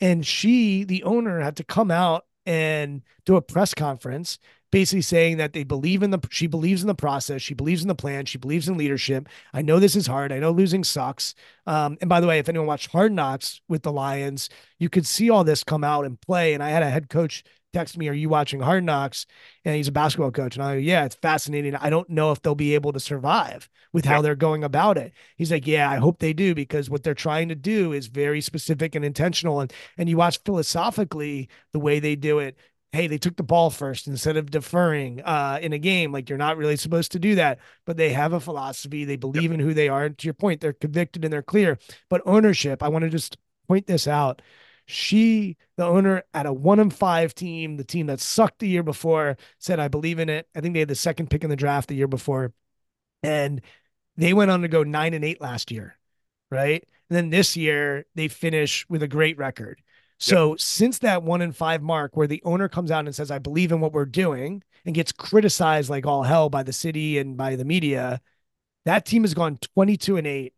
[0.02, 4.38] And she, the owner, had to come out and do a press conference
[4.74, 7.88] basically saying that they believe in the she believes in the process she believes in
[7.88, 9.30] the plan she believes in leadership.
[9.54, 10.32] I know this is hard.
[10.32, 11.36] I know losing sucks.
[11.68, 14.50] Um, and by the way if anyone watched hard knocks with the lions
[14.80, 16.56] you could see all this come out and play.
[16.56, 19.28] And i had a head coach text me are you watching hard knocks?
[19.64, 20.56] And he's a basketball coach.
[20.56, 21.76] And i go yeah it's fascinating.
[21.76, 25.14] I don't know if they'll be able to survive with how they're going about it.
[25.38, 28.42] He's like yeah i hope they do because what they're trying to do is very
[28.42, 29.62] specific and intentional.
[29.62, 32.58] And and you watch philosophically the way they do it
[32.94, 36.12] hey, they took the ball first instead of deferring uh, in a game.
[36.12, 39.04] Like you're not really supposed to do that, but they have a philosophy.
[39.04, 39.54] They believe yep.
[39.54, 40.06] in who they are.
[40.06, 41.80] And to your point, they're convicted and they're clear.
[42.08, 43.38] But ownership, I want to just
[43.68, 44.44] point this out.
[44.86, 48.84] She, the owner at a one and five team, the team that sucked the year
[48.84, 50.48] before, said, I believe in it.
[50.56, 52.54] I think they had the second pick in the draft the year before.
[53.24, 53.62] And
[54.18, 55.98] they went on to go nine and eight last year.
[56.52, 56.88] Right.
[57.10, 59.82] And then this year they finish with a great record.
[60.24, 60.62] So yep.
[60.62, 63.74] since that one in five mark, where the owner comes out and says, I believe
[63.74, 67.58] in what we're doing and gets criticized like all hell by the city and by
[67.58, 68.22] the media,
[68.86, 70.54] that team has gone 22 and eight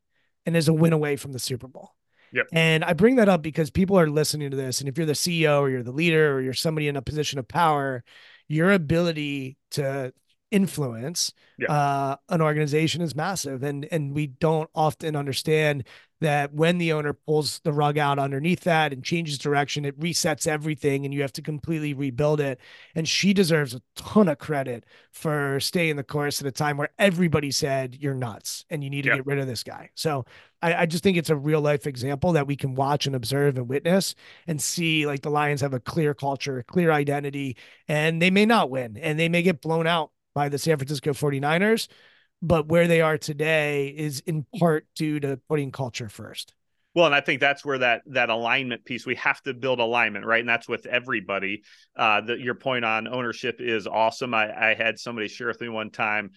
[0.46, 1.96] and is a win away from the Super Bowl.
[2.32, 2.46] Yep.
[2.52, 4.82] And I bring that up because people are listening to this.
[4.82, 7.40] And if you're the CEO or you're the leader or you're somebody in a position
[7.40, 8.04] of power,
[8.48, 10.14] your ability to
[10.52, 11.72] influence yeah.
[11.72, 15.84] uh, an organization is massive and and we don't often understand
[16.22, 20.48] that when the owner pulls the rug out underneath that and changes direction it resets
[20.48, 22.60] everything and you have to completely rebuild it
[22.96, 26.90] and she deserves a ton of credit for staying the course at a time where
[26.98, 29.16] everybody said you're nuts and you need to yeah.
[29.16, 30.26] get rid of this guy so
[30.62, 33.58] I, I just think it's a real life example that we can watch and observe
[33.58, 34.16] and witness
[34.48, 37.58] and see like the lions have a clear culture a clear identity
[37.88, 41.14] and they may not win and they may get blown out by the San Francisco
[41.14, 41.88] 49ers,
[42.46, 46.54] but where they are today is in part due to putting culture first.
[46.94, 50.26] Well, and I think that's where that that alignment piece we have to build alignment,
[50.26, 50.40] right?
[50.40, 51.64] And that's with everybody.
[51.98, 54.34] Uh, the, your point on ownership is awesome.
[54.34, 56.32] I, I had somebody share with me one time.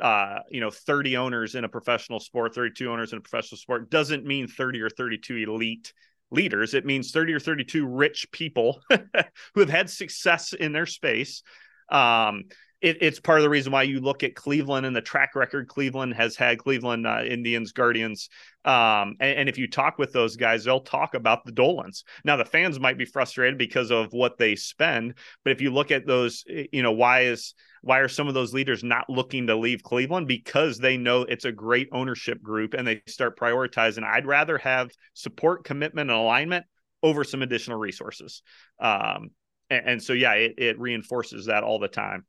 [0.00, 3.90] Uh, you know, 30 owners in a professional sport, 32 owners in a professional sport
[3.90, 5.92] doesn't mean 30 or 32 elite
[6.30, 6.74] leaders.
[6.74, 11.42] It means 30 or 32 rich people who have had success in their space.
[11.90, 12.44] Um,
[12.80, 15.68] it, it's part of the reason why you look at Cleveland and the track record
[15.68, 18.28] Cleveland has had, Cleveland uh, Indians, Guardians.
[18.64, 22.04] Um, and, and, if you talk with those guys, they'll talk about the Dolans.
[22.24, 25.14] Now, the fans might be frustrated because of what they spend,
[25.44, 28.52] but if you look at those, you know, why is why are some of those
[28.52, 30.28] leaders not looking to leave Cleveland?
[30.28, 34.04] Because they know it's a great ownership group and they start prioritizing.
[34.04, 36.66] I'd rather have support, commitment, and alignment
[37.02, 38.42] over some additional resources.
[38.78, 39.30] Um,
[39.70, 42.26] and, and so, yeah, it, it reinforces that all the time.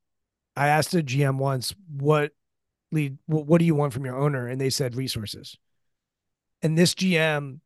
[0.56, 2.32] I asked a GM once, what
[2.92, 4.48] lead, what, what do you want from your owner?
[4.48, 5.58] And they said resources.
[6.62, 7.60] And this GM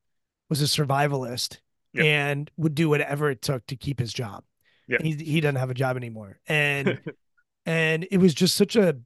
[0.49, 1.59] was a survivalist
[1.93, 2.05] yep.
[2.05, 4.43] and would do whatever it took to keep his job.
[4.87, 4.99] Yeah.
[5.01, 6.39] He, he doesn't have a job anymore.
[6.47, 7.01] And,
[7.65, 8.97] and it was just such a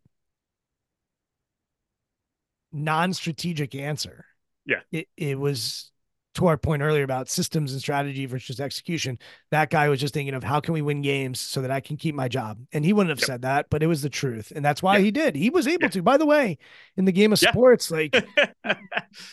[2.72, 4.26] non-strategic answer.
[4.66, 4.82] Yeah.
[4.92, 5.92] It, it was
[6.40, 9.20] to our point earlier about systems and strategy versus execution,
[9.52, 11.98] that guy was just thinking of how can we win games so that I can
[11.98, 12.60] keep my job.
[12.72, 13.26] And he wouldn't have yep.
[13.26, 14.54] said that, but it was the truth.
[14.56, 15.36] And that's why he did.
[15.36, 16.02] He was able to.
[16.02, 16.58] By the way,
[16.96, 18.16] in the game of sports, like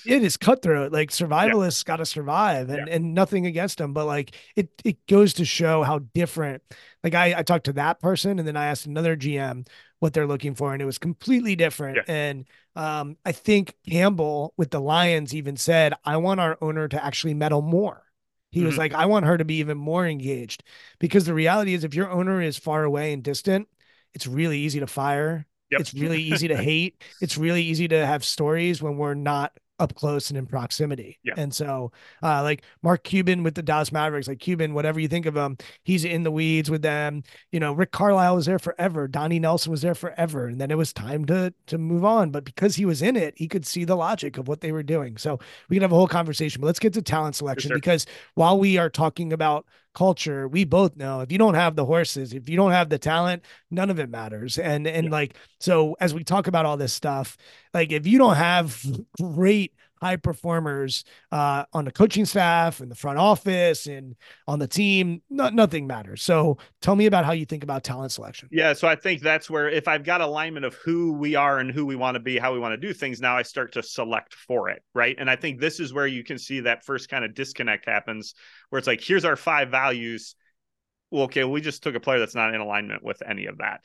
[0.04, 0.90] it is cutthroat.
[0.90, 3.92] Like survivalists got to survive and, and nothing against them.
[3.92, 6.62] But like it it goes to show how different.
[7.04, 9.68] Like I, I talked to that person and then I asked another GM
[9.98, 11.98] what they're looking for, and it was completely different.
[12.06, 17.02] And um, I think Campbell with the Lions even said, I want our owner to
[17.02, 18.02] actually meddle more.
[18.50, 18.66] He mm-hmm.
[18.66, 20.64] was like, I want her to be even more engaged
[20.98, 23.68] because the reality is, if your owner is far away and distant,
[24.14, 25.46] it's really easy to fire.
[25.70, 25.80] Yep.
[25.80, 27.02] It's really easy to hate.
[27.20, 31.18] It's really easy to have stories when we're not up close and in proximity.
[31.22, 31.34] Yeah.
[31.36, 35.26] And so, uh, like Mark Cuban with the Dallas Mavericks, like Cuban, whatever you think
[35.26, 37.22] of him, he's in the weeds with them.
[37.52, 39.08] You know, Rick Carlisle was there forever.
[39.08, 40.46] Donnie Nelson was there forever.
[40.46, 42.30] And then it was time to to move on.
[42.30, 44.82] But because he was in it, he could see the logic of what they were
[44.82, 45.16] doing.
[45.16, 46.60] So we can have a whole conversation.
[46.60, 49.66] But let's get to talent selection because while we are talking about
[49.96, 52.98] culture, we both know if you don't have the horses, if you don't have the
[53.00, 54.58] talent, none of it matters.
[54.58, 55.12] And and Yeah.
[55.12, 57.36] like so as we talk about all this stuff,
[57.74, 58.82] like if you don't have
[59.20, 64.16] great high performers uh, on the coaching staff and the front office and
[64.46, 66.22] on the team, no, nothing matters.
[66.22, 68.48] So tell me about how you think about talent selection.
[68.52, 71.70] Yeah, so I think that's where if I've got alignment of who we are and
[71.70, 73.82] who we want to be, how we want to do things, now I start to
[73.82, 75.16] select for it, right?
[75.18, 78.34] And I think this is where you can see that first kind of disconnect happens,
[78.70, 80.34] where it's like, here's our five values.
[81.10, 83.80] Well, okay, we just took a player that's not in alignment with any of that.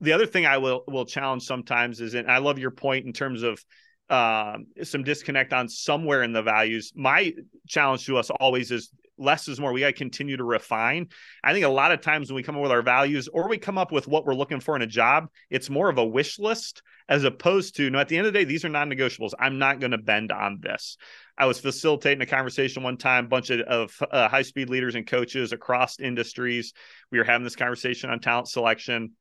[0.00, 3.12] The other thing I will will challenge sometimes is, and I love your point in
[3.12, 3.64] terms of
[4.10, 6.92] um, some disconnect on somewhere in the values.
[6.94, 7.32] My
[7.68, 9.72] challenge to us always is less is more.
[9.72, 11.08] We got to continue to refine.
[11.42, 13.58] I think a lot of times when we come up with our values or we
[13.58, 16.38] come up with what we're looking for in a job, it's more of a wish
[16.38, 19.32] list as opposed to, no, at the end of the day, these are non negotiables.
[19.38, 20.96] I'm not going to bend on this.
[21.36, 24.94] I was facilitating a conversation one time, a bunch of, of uh, high speed leaders
[24.94, 26.72] and coaches across industries.
[27.10, 29.12] We were having this conversation on talent selection.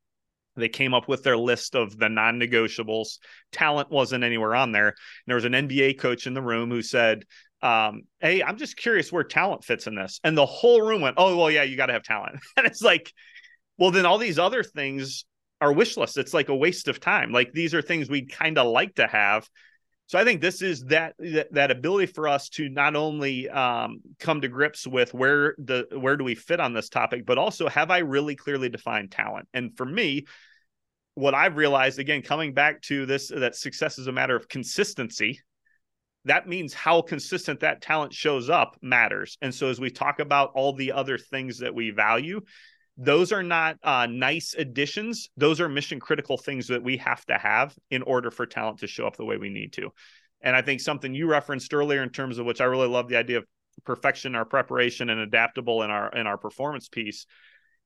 [0.55, 3.17] They came up with their list of the non negotiables.
[3.51, 4.89] Talent wasn't anywhere on there.
[4.89, 4.95] And
[5.27, 7.23] there was an NBA coach in the room who said,
[7.61, 10.19] um, Hey, I'm just curious where talent fits in this.
[10.23, 12.39] And the whole room went, Oh, well, yeah, you got to have talent.
[12.57, 13.11] and it's like,
[13.77, 15.25] well, then all these other things
[15.59, 16.17] are wish lists.
[16.17, 17.31] It's like a waste of time.
[17.31, 19.47] Like these are things we'd kind of like to have.
[20.13, 24.41] So I think this is that, that ability for us to not only um, come
[24.41, 27.89] to grips with where the where do we fit on this topic, but also have
[27.89, 29.47] I really clearly defined talent?
[29.55, 30.27] And for me,
[31.15, 35.39] what I've realized again, coming back to this, that success is a matter of consistency.
[36.25, 39.39] That means how consistent that talent shows up matters.
[39.41, 42.41] And so as we talk about all the other things that we value,
[42.97, 45.29] those are not uh, nice additions.
[45.35, 48.87] Those are mission critical things that we have to have in order for talent to
[48.87, 49.89] show up the way we need to.
[50.41, 53.17] And I think something you referenced earlier in terms of which I really love the
[53.17, 53.45] idea of
[53.85, 57.25] perfection, our preparation, and adaptable in our in our performance piece.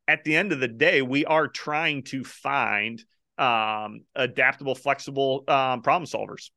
[0.08, 3.04] At the end of the day, we are trying to find
[3.38, 6.50] um, adaptable, flexible um, problem solvers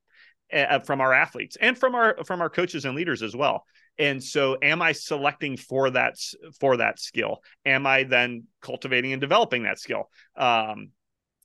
[0.53, 3.65] uh, from our athletes and from our from our coaches and leaders as well.
[4.01, 6.17] And so am I selecting for that
[6.59, 7.43] for that skill?
[7.67, 10.09] Am I then cultivating and developing that skill?
[10.37, 10.93] Um,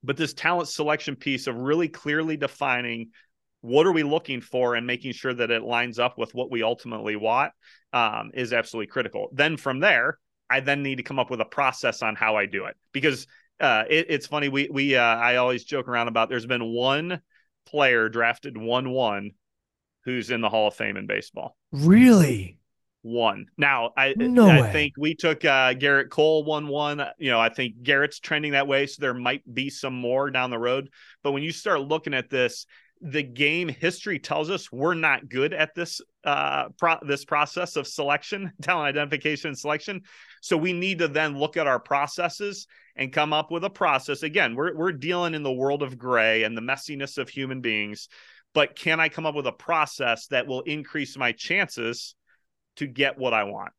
[0.03, 3.10] but this talent selection piece of really clearly defining
[3.60, 6.64] what are we looking for and making sure that it lines up with what we
[6.64, 7.51] ultimately want
[7.91, 9.28] um, is absolutely critical.
[9.34, 10.18] Then from there,
[10.49, 13.28] I then need to come up with a process on how I do it because
[13.60, 14.47] uh, it, it's funny.
[14.47, 17.20] We we uh, I always joke around about there's been one
[17.66, 19.32] player drafted one one
[20.06, 21.58] who's in the Hall of Fame in baseball.
[21.72, 22.60] Really?
[23.01, 23.45] One.
[23.56, 24.72] Now I No I way.
[24.72, 27.06] think we took uh, Gerrit Cole one one.
[27.20, 30.49] You know I think Gerrit's trending that way, so there might be some more down
[30.49, 30.89] the road.
[31.22, 32.66] But when you start looking at this,
[33.01, 37.86] the game history tells us we're not good at this uh pro- this process of
[37.86, 40.01] selection, talent identification and selection.
[40.41, 44.24] So we need to then look at our processes and come up with a process.
[44.24, 48.08] Again, we're we're dealing in the world of gray and the messiness of human beings,
[48.56, 52.16] but can I come up with a process that will increase my chances
[52.78, 53.74] to get what I want?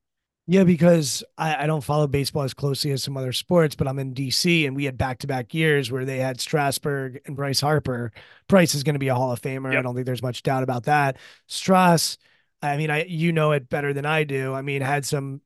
[0.46, 3.98] Yeah, because I, I don't follow baseball as closely as some other sports, but I'm
[3.98, 7.60] in DC and we had back to back years where they had Strasburg and Bryce
[7.60, 8.12] Harper.
[8.48, 9.76] Bryce is going to be a Hall of Famer.
[9.76, 11.16] I don't think there's much doubt about that.
[11.48, 12.16] Strass,
[12.62, 14.54] I mean, I you know it better than I do.
[14.54, 15.40] I mean, had some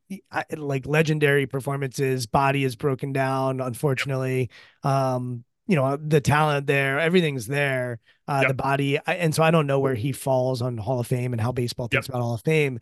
[0.55, 2.27] like legendary performances.
[2.27, 4.51] Body is broken down, unfortunately.
[4.83, 8.01] Um, you know, the talent there, everything's there.
[8.27, 8.49] Uh, Yep.
[8.49, 11.33] the body, I, and so I don't know where he falls on Hall of Fame
[11.33, 12.81] and how baseball thinks about Hall of Fame.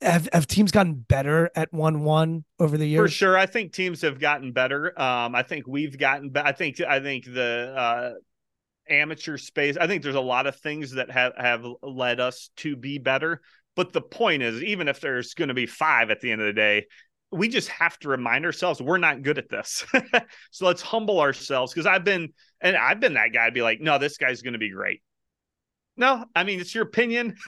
[0.00, 3.10] Have have teams gotten better at one one over the years?
[3.10, 4.98] For sure, I think teams have gotten better.
[5.00, 6.30] Um, I think we've gotten.
[6.30, 6.80] Be- I think.
[6.80, 8.10] I think the uh,
[8.88, 9.76] amateur space.
[9.78, 13.40] I think there's a lot of things that have have led us to be better.
[13.74, 16.46] But the point is, even if there's going to be five at the end of
[16.46, 16.86] the day,
[17.36, 19.84] we just have to remind ourselves we're not good at this.
[20.50, 23.46] so let's humble ourselves because I've been and I've been that guy.
[23.46, 25.02] to be like, no, this guy's going to be great.
[25.96, 27.36] No, I mean it's your opinion.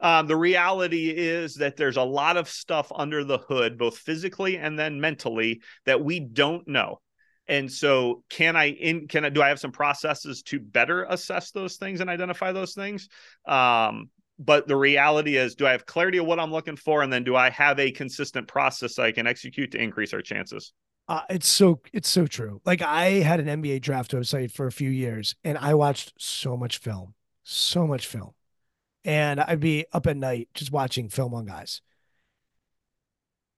[0.00, 4.56] Um, the reality is that there's a lot of stuff under the hood, both physically
[4.56, 7.00] and then mentally, that we don't know.
[7.48, 11.50] And so, can I in can I do I have some processes to better assess
[11.50, 13.08] those things and identify those things?
[13.46, 17.12] Um, but the reality is, do I have clarity of what I'm looking for, and
[17.12, 20.72] then do I have a consistent process I can execute to increase our chances?
[21.08, 22.60] Uh, it's so it's so true.
[22.64, 26.56] Like I had an NBA draft website for a few years, and I watched so
[26.56, 28.32] much film, so much film,
[29.04, 31.80] and I'd be up at night just watching film on guys.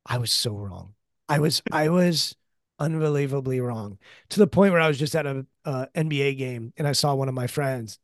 [0.07, 0.95] I was so wrong.
[1.29, 2.35] I was I was
[2.79, 3.99] unbelievably wrong
[4.31, 7.15] to the point where I was just at a, a NBA game and I saw
[7.15, 7.99] one of my friends,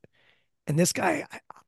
[0.67, 1.25] and this guy,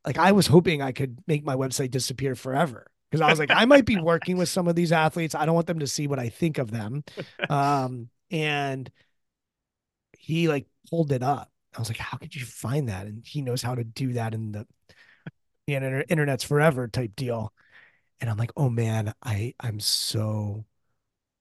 [0.09, 3.51] like I was hoping I could make my website disappear forever because I was like
[3.51, 5.35] I might be working with some of these athletes.
[5.35, 7.05] I don't want them to see what I think of them,
[7.51, 8.91] um, and
[10.17, 11.51] he like pulled it up.
[11.77, 13.07] I was like, how could you find that?
[13.07, 14.67] And he knows how to do that in the,
[15.67, 15.75] the
[16.09, 17.53] internet's forever type deal.
[18.19, 20.65] And I'm like, oh man, I I'm so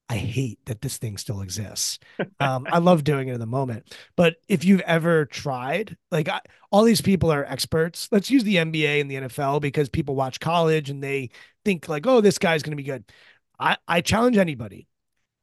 [0.10, 2.00] I hate that this thing still exists.
[2.40, 3.96] Um, I love doing it in the moment.
[4.16, 6.40] But if you've ever tried, like I,
[6.72, 8.08] all these people are experts.
[8.12, 11.32] Let's use the NBA and the NFL because people watch college and they
[11.66, 13.04] think like, oh, this guy's going to be good.
[13.60, 14.88] I, I challenge anybody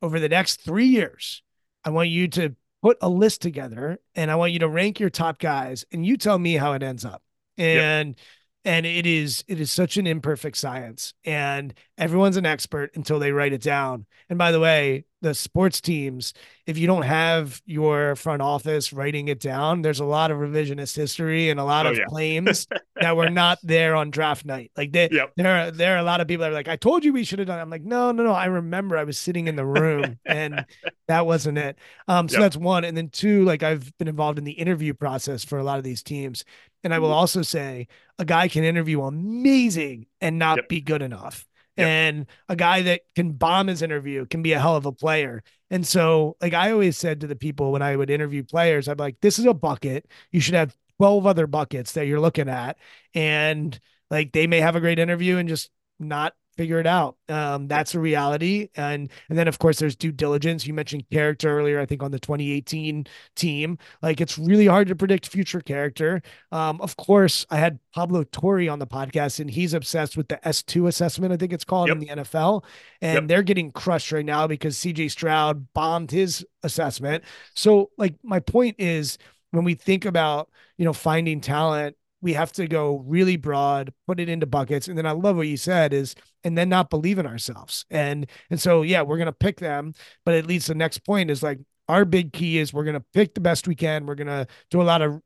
[0.00, 1.42] over the next three years.
[1.84, 5.10] I want you to put a list together and I want you to rank your
[5.10, 7.22] top guys and you tell me how it ends up.
[7.58, 8.26] And yep
[8.64, 13.32] and it is it is such an imperfect science and everyone's an expert until they
[13.32, 14.06] write it down.
[14.28, 16.35] And by the way the sports teams
[16.66, 20.95] if you don't have your front office writing it down there's a lot of revisionist
[20.95, 22.05] history and a lot oh, of yeah.
[22.05, 22.68] claims
[23.01, 25.33] that were not there on draft night like they, yep.
[25.37, 27.25] there are there are a lot of people that are like i told you we
[27.25, 27.62] should have done it.
[27.62, 30.66] i'm like no no no i remember i was sitting in the room and
[31.09, 32.43] that wasn't it um so yep.
[32.43, 35.64] that's one and then two like i've been involved in the interview process for a
[35.64, 36.45] lot of these teams
[36.85, 37.16] and I will mm-hmm.
[37.16, 40.68] also say a guy can interview amazing and not yep.
[40.68, 41.47] be good enough.
[41.77, 45.43] And a guy that can bomb his interview can be a hell of a player.
[45.70, 48.97] And so, like I always said to the people when I would interview players, I'm
[48.97, 50.07] like, this is a bucket.
[50.31, 52.79] You should have 12 other buckets that you're looking at.
[53.14, 53.79] And
[54.11, 57.16] like they may have a great interview and just not figure it out.
[57.28, 58.68] Um, that's a reality.
[58.76, 60.66] And and then of course there's due diligence.
[60.66, 63.78] You mentioned character earlier, I think on the 2018 team.
[64.02, 66.22] Like it's really hard to predict future character.
[66.52, 70.38] Um, of course, I had Pablo Torre on the podcast, and he's obsessed with the
[70.44, 71.96] S2 assessment, I think it's called yep.
[71.96, 72.64] in the NFL.
[73.00, 73.28] And yep.
[73.28, 77.24] they're getting crushed right now because CJ Stroud bombed his assessment.
[77.55, 79.18] So, like, my point is
[79.50, 84.18] when we think about, you know, finding talent we have to go really broad, put
[84.18, 84.88] it into buckets.
[84.88, 86.14] And then I love what you said is,
[86.45, 87.84] and then not believe in ourselves.
[87.90, 91.42] And, and so, yeah, we're to pick them, but at least the next point is
[91.42, 94.07] like, our big key is we're to pick the best we can.
[94.07, 95.20] We're to do a lot of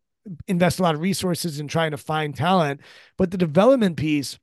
[0.46, 2.80] invest a lot of resources in trying to find talent,
[3.16, 4.38] but the development piece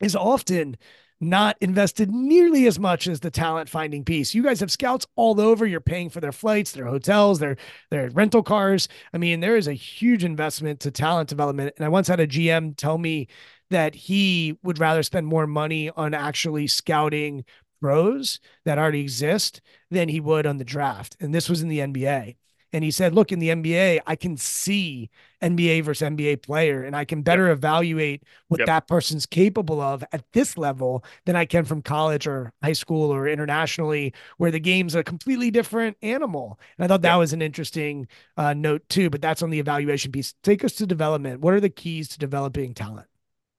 [0.00, 0.76] is often
[1.20, 4.34] not invested nearly as much as the talent finding piece.
[4.34, 5.66] You guys have scouts all over.
[5.66, 7.56] You're paying for their flights, their hotels, their
[7.90, 8.88] their rental cars.
[9.12, 11.74] I mean, there is a huge investment to talent development.
[11.76, 13.28] And I once had a GM tell me
[13.70, 17.44] that he would rather spend more money on actually scouting
[17.80, 19.60] pros that already exist
[19.90, 21.16] than he would on the draft.
[21.20, 22.36] And this was in the NBA.
[22.72, 25.10] And he said, look, in the NBA, I can see
[25.42, 27.58] NBA versus NBA player and I can better yep.
[27.58, 28.66] evaluate what yep.
[28.66, 33.12] that person's capable of at this level than I can from college or high school
[33.12, 36.58] or internationally, where the game's a completely different animal.
[36.78, 37.18] And I thought that yep.
[37.18, 40.34] was an interesting uh, note too, but that's on the evaluation piece.
[40.42, 41.40] Take us to development.
[41.40, 43.06] What are the keys to developing talent?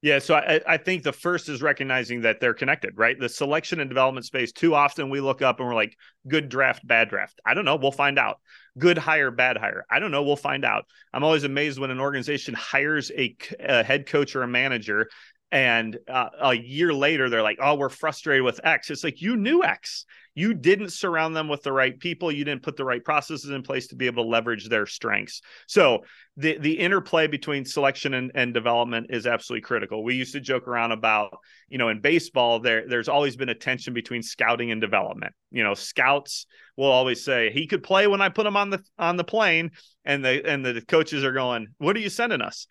[0.01, 3.19] Yeah, so I, I, think the first is recognizing that they're connected, right?
[3.19, 4.51] The selection and development space.
[4.51, 7.41] Too often we look up and we're like, good draft, bad draft.
[7.43, 7.77] I don't know.
[7.77, 8.39] We'll find out.
[8.77, 9.85] Good hire, bad hire.
[9.89, 10.21] I don't know.
[10.21, 10.85] We'll find out.
[11.13, 15.09] I'm always amazed when an organization hires a, a head coach or a manager
[15.51, 19.37] and uh, a year later they're like oh we're frustrated with x it's like you
[19.37, 20.05] knew x
[20.37, 22.31] you didn't surround them with the right people.
[22.31, 25.41] You didn't put the right processes in place to be able to leverage their strengths.
[25.65, 26.03] So
[26.35, 30.03] the the interplay between selection and, and development is absolutely critical.
[30.03, 33.55] We used to joke around about you know in baseball there there's always been a
[33.55, 35.33] tension between scouting and development.
[35.49, 38.83] You know scouts will always say he could play when i put him on the
[38.99, 39.71] on the plane
[40.05, 42.67] and the and the coaches are going what are you sending us?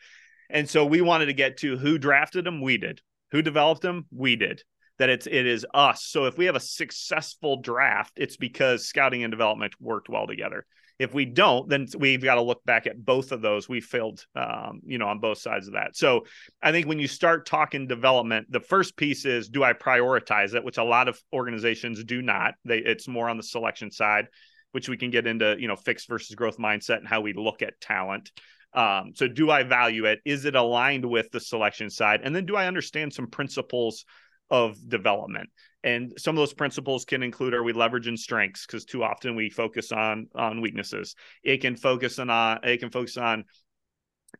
[0.49, 3.01] And so we wanted to get to who drafted him, we did.
[3.33, 4.62] Who developed him, we did.
[4.99, 6.05] That it's it is us.
[6.05, 10.64] So if we have a successful draft, it's because scouting and development worked well together.
[10.99, 13.68] If we don't, then we've got to look back at both of those.
[13.68, 15.94] We failed, um, you know, on both sides of that.
[15.94, 16.24] So
[16.62, 20.64] I think when you start talking development, the first piece is do I prioritize it,
[20.64, 22.55] which a lot of organizations do not.
[22.64, 24.28] They it's more on the selection side,
[24.72, 27.61] which we can get into, you know, fixed versus growth mindset and how we look
[27.61, 28.30] at talent.
[28.72, 30.20] Um, so do I value it?
[30.24, 32.20] Is it aligned with the selection side?
[32.24, 34.05] And then do I understand some principles
[34.51, 35.51] of development?
[35.84, 38.66] And some of those principles can include are we leveraging strengths?
[38.66, 41.14] Because too often we focus on on weaknesses.
[41.44, 43.44] It can focus on uh, it can focus on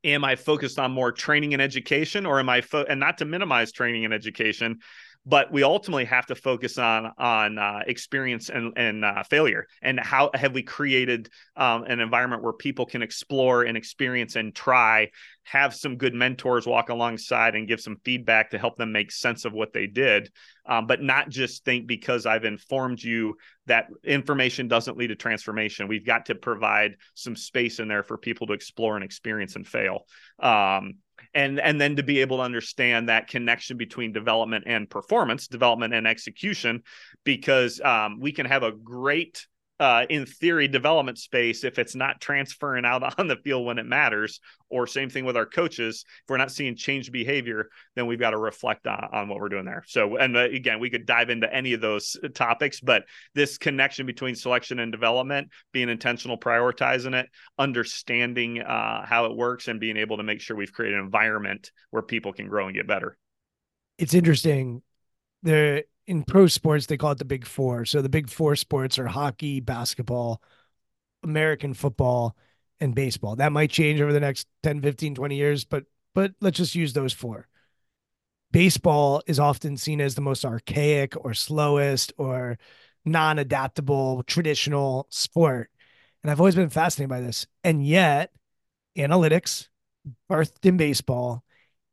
[0.05, 3.25] am I focused on more training and education or am I fo- and not to
[3.25, 4.79] minimize training and education,
[5.27, 9.67] but we ultimately have to focus on on uh, experience and and uh, failure.
[9.83, 14.55] And how have we created um, an environment where people can explore and experience and
[14.55, 15.11] try
[15.43, 19.45] have some good mentors walk alongside and give some feedback to help them make sense
[19.45, 20.31] of what they did.
[20.65, 25.89] Um, but not just think because i've informed you that information doesn't lead to transformation.
[25.89, 29.67] We've got to provide some space in there for people to explore and experience and
[29.67, 30.07] fail.
[30.39, 30.95] Um,
[31.37, 35.93] and and then to be able to understand that connection between development and performance development
[35.93, 36.83] and execution
[37.25, 39.47] because um, we can have a great
[39.79, 43.87] uh, in theory development space if it's not transferring out on the field when it
[43.87, 48.19] matters or same thing with our coaches if we're not seeing change behavior then we've
[48.19, 49.85] got to reflect on, on what we're doing there.
[49.87, 53.05] So and uh, again we could dive into any of those topics but
[53.35, 59.69] this connection between selection and development being intentional prioritizing it understanding uh, how it works
[59.69, 62.75] and being able to make sure we've created an environment where people can grow and
[62.75, 63.17] get better.
[63.99, 64.83] It's interesting
[65.43, 67.85] the in pro sports they call it the big four.
[67.85, 70.43] So the big four sports are hockey basketball
[71.23, 72.37] american football
[72.81, 73.37] and baseball.
[73.37, 75.85] That might change over the next 10 15 20 years but
[76.15, 77.49] but let's just use those four.
[78.53, 82.59] Baseball is often seen as the most archaic or slowest or
[83.05, 85.71] non-adaptable traditional sport.
[86.23, 87.47] And i've always been fascinated by this.
[87.65, 88.33] And yet
[88.97, 89.69] analytics
[90.31, 91.45] birthed in baseball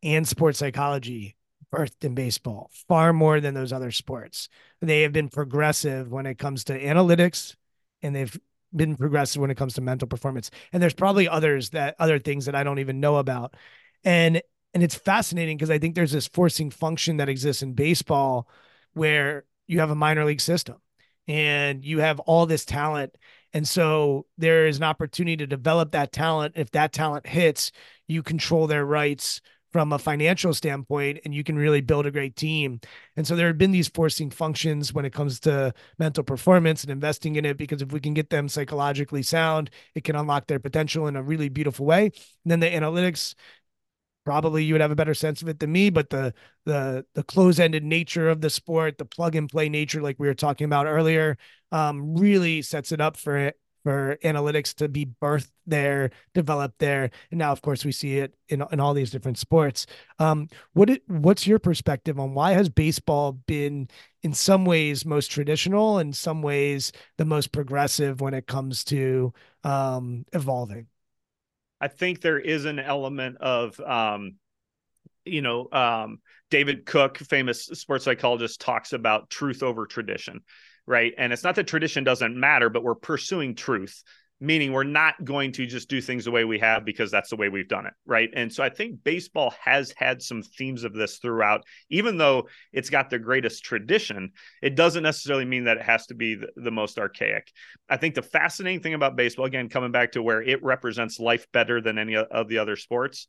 [0.02, 1.36] and sports psychology
[1.74, 4.50] birthed in baseball far more than those other sports.
[4.82, 7.56] They have been progressive when it comes to analytics
[8.02, 8.38] and they've
[8.76, 10.52] been progressive when it comes to mental performance.
[10.72, 13.56] And there's probably others that other things that I don't even know about.
[14.04, 14.42] And
[14.76, 18.48] and it's fascinating because I think there's this forcing function that exists in baseball
[18.94, 20.78] where you have a minor league system
[21.28, 23.16] and you have all this talent
[23.54, 26.54] and so there is an opportunity to develop that talent.
[26.58, 27.72] If that talent hits,
[28.08, 29.42] you control their rights
[29.74, 32.80] from a financial standpoint and you can really build a great team.
[33.18, 36.92] And so there have been these forcing functions when it comes to mental performance and
[36.92, 40.60] investing in it because if we can get them psychologically sound, it can unlock their
[40.60, 42.06] potential in a really beautiful way.
[42.06, 43.36] And then the analytics
[44.26, 46.34] probably you would have a better sense of it than me but the
[46.66, 50.34] the the close-ended nature of the sport the plug and play nature like we were
[50.34, 51.38] talking about earlier
[51.72, 57.10] um, really sets it up for it for analytics to be birthed there, developed there,
[57.32, 59.86] and now, of course, we see it in in all these different sports.
[60.20, 63.90] Um, what it, what's your perspective on why has baseball been,
[64.24, 69.34] in some ways, most traditional, in some ways, the most progressive when it comes to
[69.64, 70.88] um, evolving?
[71.82, 74.36] I think there is an element of um,
[75.26, 76.20] you know, um,
[76.50, 80.42] David Cook, famous sports psychologist, talks about truth over tradition
[80.86, 81.14] right?
[81.18, 84.04] And it's not that tradition doesn't matter, but we're pursuing truth,
[84.40, 87.36] meaning we're not going to just do things the way we have because that's the
[87.38, 88.30] way we've done it, right?
[88.34, 92.90] And so I think baseball has had some themes of this throughout, even though it's
[92.90, 94.32] got the greatest tradition,
[94.62, 97.50] it doesn't necessarily mean that it has to be the, the most archaic.
[97.88, 101.48] I think the fascinating thing about baseball, again, coming back to where it represents life
[101.54, 103.28] better than any of the other sports,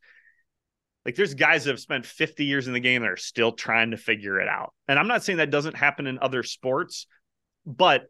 [1.05, 3.91] like there's guys that have spent 50 years in the game that are still trying
[3.91, 4.73] to figure it out.
[4.89, 7.07] And I'm not saying that doesn't happen in other sports,
[7.67, 8.07] but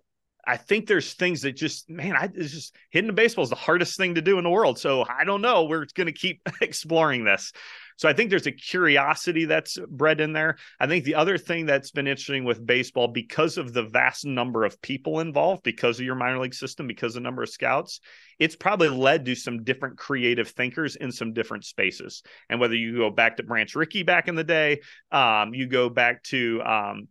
[0.46, 3.56] I think there's things that just, man, I, it's just hitting the baseball is the
[3.56, 4.78] hardest thing to do in the world.
[4.78, 5.64] So I don't know.
[5.64, 7.52] We're going to keep exploring this.
[7.96, 10.56] So I think there's a curiosity that's bred in there.
[10.80, 14.64] I think the other thing that's been interesting with baseball, because of the vast number
[14.64, 18.00] of people involved, because of your minor league system, because of the number of scouts,
[18.40, 22.24] it's probably led to some different creative thinkers in some different spaces.
[22.48, 24.80] And whether you go back to Branch Rickey back in the day,
[25.12, 27.08] um, you go back to um,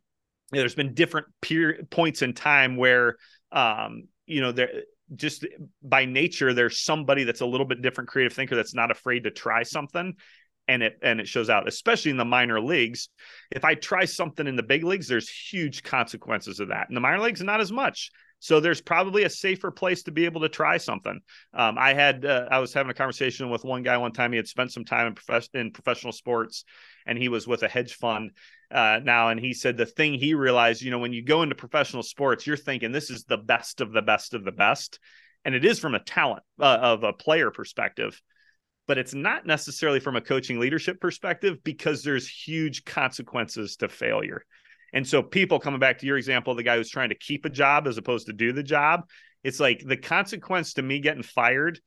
[0.60, 3.18] there's been different peer points in time where
[3.52, 4.70] um, you know there
[5.16, 5.46] just
[5.82, 9.32] by nature there's somebody that's a little bit different creative thinker that's not afraid to
[9.32, 10.14] try something
[10.68, 13.10] and it and it shows out especially in the minor leagues
[13.52, 17.02] if i try something in the big leagues there's huge consequences of that in the
[17.02, 18.12] minor leagues not as much
[18.44, 21.18] so there's probably a safer place to be able to try something.
[21.54, 24.34] Um, I had uh, I was having a conversation with one guy one time.
[24.34, 26.66] He had spent some time in, prof- in professional sports,
[27.06, 28.32] and he was with a hedge fund
[28.74, 29.30] uh, now.
[29.30, 32.48] And he said the thing he realized, you know, when you go into professional sports,
[32.48, 35.00] you're thinking this is the best of the best of the best,
[35.46, 38.22] and it is from a talent uh, of a player perspective
[38.88, 44.44] but it's not necessarily from a coaching leadership perspective because there's huge consequences to failure.
[44.94, 47.50] And so people coming back to your example, the guy who's trying to keep a
[47.50, 49.08] job as opposed to do the job,
[49.44, 51.80] it's like the consequence to me getting fired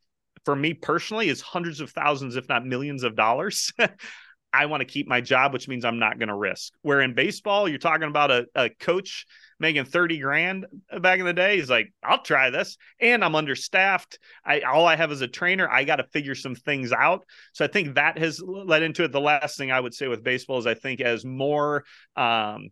[0.44, 3.72] for me personally is hundreds of thousands, if not millions of dollars.
[4.56, 6.72] I want to keep my job, which means I'm not going to risk.
[6.80, 9.26] Where in baseball, you're talking about a, a coach
[9.60, 10.66] making 30 grand
[11.00, 11.56] back in the day.
[11.58, 12.78] He's like, I'll try this.
[12.98, 14.18] And I'm understaffed.
[14.44, 15.68] I all I have is a trainer.
[15.68, 17.26] I got to figure some things out.
[17.52, 19.12] So I think that has led into it.
[19.12, 21.84] The last thing I would say with baseball is I think as more
[22.16, 22.68] um,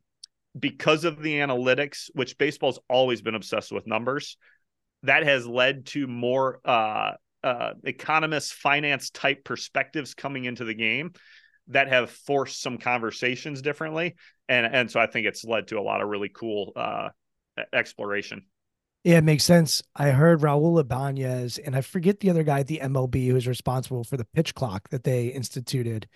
[0.58, 4.38] because of the analytics, which baseball's always been obsessed with numbers,
[5.02, 7.12] that has led to more uh,
[7.42, 11.12] uh, economist, finance type perspectives coming into the game
[11.68, 14.16] that have forced some conversations differently,
[14.48, 17.08] and and so I think it's led to a lot of really cool uh,
[17.72, 18.44] exploration.
[19.04, 19.82] Yeah, it makes sense.
[19.94, 24.02] I heard Raul Ibanez, and I forget the other guy at the MLB who's responsible
[24.02, 26.08] for the pitch clock that they instituted.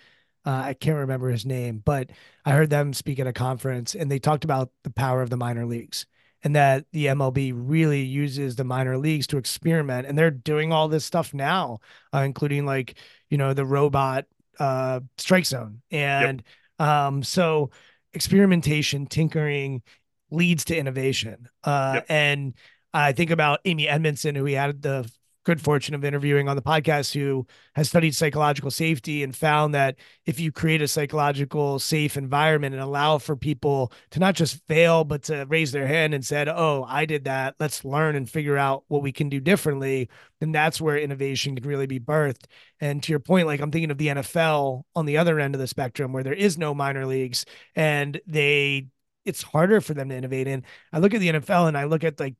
[0.46, 2.10] Uh, I can't remember his name, but
[2.46, 5.36] I heard them speak at a conference, and they talked about the power of the
[5.36, 6.06] minor leagues
[6.42, 10.88] and that the MLB really uses the minor leagues to experiment, and they're doing all
[10.88, 11.78] this stuff now,
[12.14, 12.94] uh, including like
[13.28, 14.26] you know the robot
[14.58, 16.42] uh, strike zone, and
[16.78, 16.88] yep.
[16.88, 17.70] um, so
[18.14, 19.82] experimentation, tinkering
[20.30, 22.06] leads to innovation, uh, yep.
[22.08, 22.54] and
[22.92, 25.10] I think about Amy Edmondson, who we had the
[25.48, 29.96] good fortune of interviewing on the podcast who has studied psychological safety and found that
[30.26, 35.04] if you create a psychological safe environment and allow for people to not just fail
[35.04, 37.54] but to raise their hand and said oh i did that.
[37.58, 41.66] Let's learn and figure out what we can do differently then that's where innovation can
[41.66, 42.44] really be birthed.
[42.78, 45.62] And to your point like i'm thinking of the nfl on the other end of
[45.62, 48.88] the spectrum where there is no minor leagues and they
[49.24, 50.64] it's harder for them to innovate in.
[50.92, 52.34] I look at the nfl and i look at like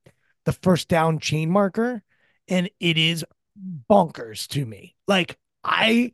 [0.45, 2.03] the first down chain marker
[2.49, 3.23] and it is
[3.89, 4.95] bonkers to me.
[5.07, 6.11] Like I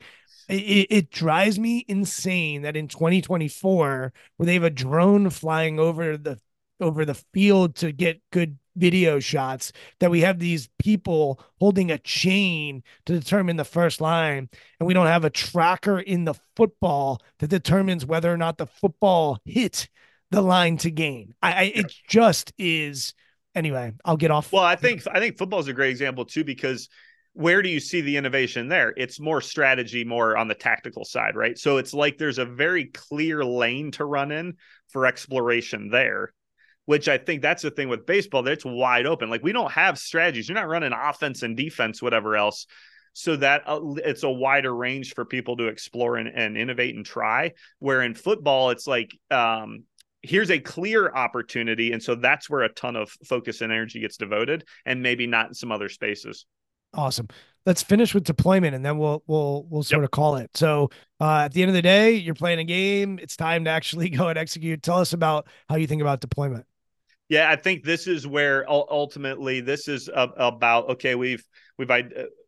[0.48, 6.18] it, it, drives me insane that in 2024 where they have a drone flying over
[6.18, 6.40] the
[6.80, 11.98] over the field to get good video shots that we have these people holding a
[12.00, 14.50] chain to determine the first line
[14.80, 18.68] and we don't have a tracker in the football that determines whether or not the
[18.68, 19.88] football hit
[20.32, 23.14] the line to gain i, I it just is
[23.56, 24.52] anyway, I'll get off.
[24.52, 26.90] Well, I think I think football is a great example too because
[27.34, 28.94] where do you see the innovation there?
[28.96, 31.58] It's more strategy, more on the tactical side, right?
[31.58, 34.54] So it's like there's a very clear lane to run in
[34.88, 36.34] for exploration there,
[36.86, 39.30] which I think that's the thing with baseball that it's wide open.
[39.30, 40.48] Like we don't have strategies.
[40.48, 42.68] You're not running offense and defense, whatever else.
[43.12, 47.06] So that uh, it's a wider range for people to explore and, and innovate and
[47.06, 47.52] try.
[47.80, 49.84] Where in football, it's like um,
[50.26, 51.92] here's a clear opportunity.
[51.92, 55.48] And so that's where a ton of focus and energy gets devoted and maybe not
[55.48, 56.46] in some other spaces.
[56.94, 57.28] Awesome.
[57.66, 60.08] Let's finish with deployment and then we'll we'll we'll sort yep.
[60.08, 60.56] of call it.
[60.56, 60.90] So
[61.20, 63.20] uh, at the end of the day you're playing a game.
[63.22, 64.84] It's time to actually go and execute.
[64.84, 66.66] Tell us about how you think about deployment.
[67.28, 71.44] Yeah i think this is where ultimately this is about okay we've
[71.78, 71.90] we've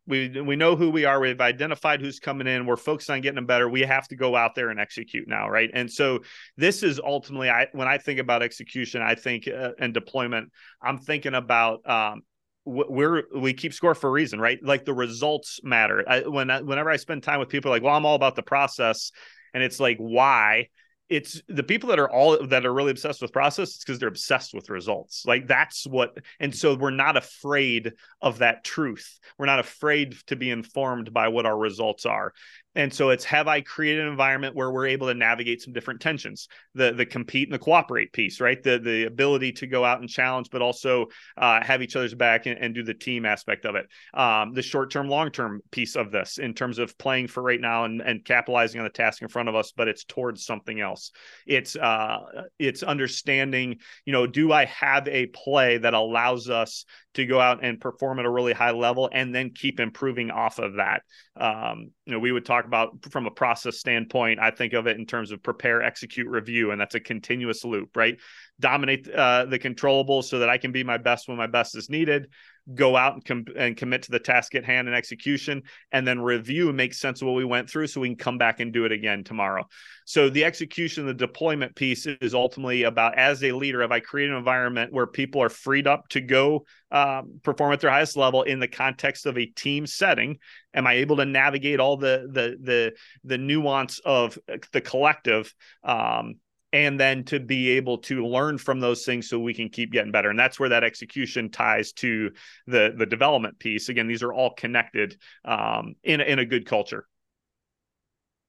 [0.08, 1.20] we we know who we are.
[1.20, 2.66] We've identified who's coming in.
[2.66, 3.68] We're focused on getting them better.
[3.68, 5.70] We have to go out there and execute now, right?
[5.74, 6.20] And so
[6.56, 10.52] this is ultimately, I when I think about execution, I think uh, and deployment,
[10.82, 12.22] I'm thinking about um,
[12.66, 14.60] we're we keep score for a reason, right?
[14.64, 16.04] Like the results matter.
[16.08, 18.44] I, when I, whenever I spend time with people, like, well, I'm all about the
[18.44, 19.12] process,
[19.54, 20.70] and it's like, why?
[21.10, 24.10] It's the people that are all that are really obsessed with process it's because they're
[24.10, 25.26] obsessed with results.
[25.26, 29.20] Like that's what and so we're not afraid of that truth.
[29.38, 32.34] We're not afraid to be informed by what our results are
[32.78, 36.00] and so it's have I created an environment where we're able to navigate some different
[36.00, 38.62] tensions, the the compete and the cooperate piece, right?
[38.62, 42.46] The the ability to go out and challenge, but also uh, have each other's back
[42.46, 43.88] and, and, do the team aspect of it.
[44.14, 47.60] Um, the short term, long term piece of this in terms of playing for right
[47.60, 50.80] now and, and capitalizing on the task in front of us, but it's towards something
[50.80, 51.12] else.
[51.48, 52.20] It's uh,
[52.60, 56.86] it's understanding, you know, do I have a play that allows us
[57.18, 60.60] to go out and perform at a really high level and then keep improving off
[60.60, 61.02] of that.
[61.36, 64.98] Um, you know, we would talk about from a process standpoint, I think of it
[64.98, 68.20] in terms of prepare, execute, review, and that's a continuous loop, right?
[68.60, 71.90] Dominate uh, the controllables so that I can be my best when my best is
[71.90, 72.28] needed
[72.74, 76.20] go out and, com- and commit to the task at hand and execution, and then
[76.20, 78.74] review and make sense of what we went through so we can come back and
[78.74, 79.66] do it again tomorrow.
[80.06, 84.32] So the execution, the deployment piece is ultimately about as a leader, have I created
[84.32, 88.44] an environment where people are freed up to go um, perform at their highest level
[88.44, 90.38] in the context of a team setting?
[90.74, 94.38] Am I able to navigate all the the the the nuance of
[94.72, 95.54] the collective
[95.84, 96.36] um,
[96.74, 100.12] and then to be able to learn from those things so we can keep getting
[100.12, 100.30] better.
[100.30, 102.32] And that's where that execution ties to
[102.66, 103.90] the the development piece.
[103.90, 107.08] Again these are all connected um, in, in a good culture.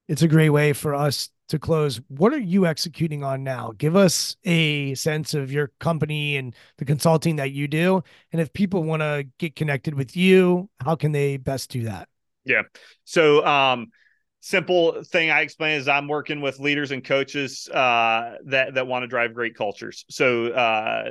[0.09, 2.01] It's a great way for us to close.
[2.09, 3.73] What are you executing on now?
[3.77, 8.03] Give us a sense of your company and the consulting that you do.
[8.33, 12.09] And if people want to get connected with you how can they best do that?
[12.45, 12.63] Yeah.
[13.05, 13.89] So um
[14.49, 19.03] simple thing I explain is I'm working with leaders and coaches uh, that that want
[19.03, 20.05] to drive great cultures.
[20.09, 21.11] So uh,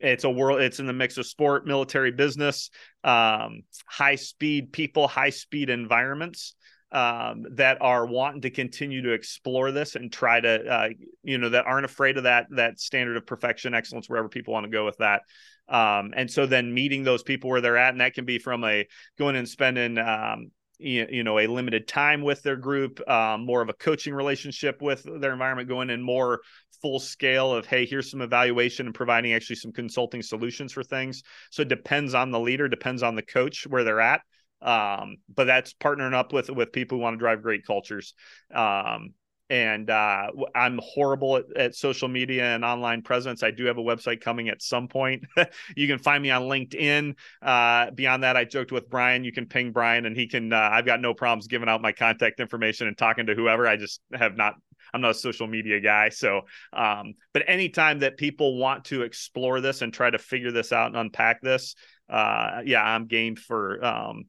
[0.00, 0.60] it's a world.
[0.60, 2.70] It's in the mix of sport, military, business,
[3.04, 6.54] um, high speed people, high speed environments.
[6.94, 10.88] um, that are wanting to continue to explore this and try to, uh,
[11.24, 14.64] you know, that aren't afraid of that that standard of perfection, excellence, wherever people want
[14.64, 15.22] to go with that.
[15.68, 18.62] Um, and so then meeting those people where they're at, and that can be from
[18.62, 18.86] a
[19.18, 23.68] going and spending, um, you, know, a limited time with their group, um, more of
[23.68, 26.40] a coaching relationship with their environment, going in more
[26.82, 31.22] full scale of, hey, here's some evaluation and providing actually some consulting solutions for things.
[31.50, 34.20] So it depends on the leader, depends on the coach where they're at.
[34.60, 38.14] Um, but that's partnering up with with people who want to drive great cultures.
[38.54, 39.12] Um,
[39.50, 43.42] and uh, I'm horrible at, at, social media and online presence.
[43.42, 45.24] I do have a website coming at some point.
[45.76, 47.14] you can find me on LinkedIn.
[47.42, 49.22] Uh, beyond that, I joked with Brian.
[49.22, 50.52] You can ping Brian, and he can.
[50.52, 53.66] Uh, I've got no problems giving out my contact information and talking to whoever.
[53.66, 54.54] I just have not.
[54.92, 56.10] I'm not a social media guy.
[56.10, 56.42] So,
[56.72, 60.86] um, but anytime that people want to explore this and try to figure this out
[60.86, 61.74] and unpack this,
[62.08, 64.24] uh, yeah, I'm game for um,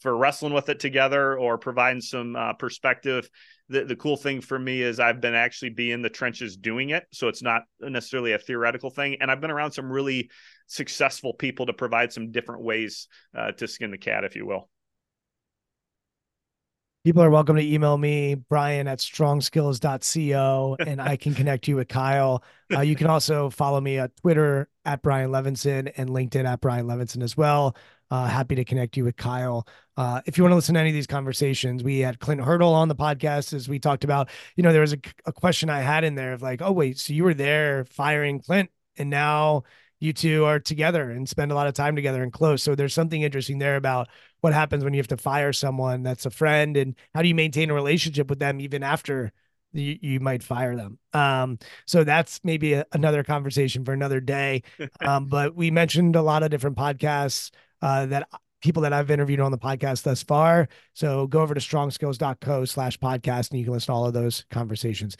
[0.00, 3.28] for wrestling with it together or providing some uh, perspective.
[3.68, 6.90] The, the cool thing for me is I've been actually be in the trenches doing
[6.90, 7.06] it.
[7.12, 9.18] So it's not necessarily a theoretical thing.
[9.20, 10.30] And I've been around some really
[10.66, 14.68] successful people to provide some different ways uh, to skin the cat, if you will.
[17.04, 21.88] People are welcome to email me, Brian at strongskills.co, and I can connect you with
[21.88, 22.42] Kyle.
[22.70, 26.86] Uh, you can also follow me at Twitter at Brian Levenson and LinkedIn at Brian
[26.86, 27.76] Levenson as well.
[28.10, 29.66] Uh, happy to connect you with Kyle.
[29.96, 32.72] Uh, if you want to listen to any of these conversations, we had Clint Hurdle
[32.72, 34.30] on the podcast as we talked about.
[34.56, 36.98] You know, there was a, a question I had in there of like, oh wait,
[36.98, 39.64] so you were there firing Clint, and now
[40.00, 42.62] you two are together and spend a lot of time together and close.
[42.62, 44.08] So there's something interesting there about
[44.40, 47.34] what happens when you have to fire someone that's a friend and how do you
[47.34, 49.32] maintain a relationship with them even after
[49.72, 50.98] you, you might fire them.
[51.12, 54.62] Um, so that's maybe a, another conversation for another day.
[55.04, 57.50] Um, but we mentioned a lot of different podcasts
[57.82, 58.28] uh, that
[58.60, 60.68] people that I've interviewed on the podcast thus far.
[60.94, 64.44] So go over to strongskills.co slash podcast and you can listen to all of those
[64.50, 65.16] conversations.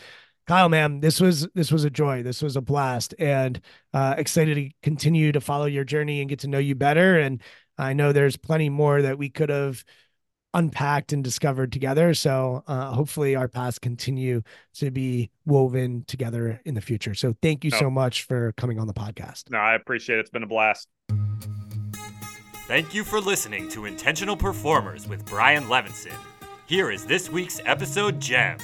[0.46, 2.22] Kyle, man, this was this was a joy.
[2.22, 3.60] This was a blast, and
[3.92, 7.18] uh, excited to continue to follow your journey and get to know you better.
[7.18, 7.42] And
[7.76, 9.84] I know there's plenty more that we could have
[10.54, 12.14] unpacked and discovered together.
[12.14, 14.40] So uh, hopefully our paths continue
[14.76, 17.14] to be woven together in the future.
[17.14, 17.78] So thank you oh.
[17.78, 19.50] so much for coming on the podcast.
[19.50, 20.20] No, I appreciate it.
[20.20, 20.88] It's been a blast.
[22.68, 26.12] Thank you for listening to Intentional Performers with Brian Levenson.
[26.66, 28.58] Here is this week's episode gem.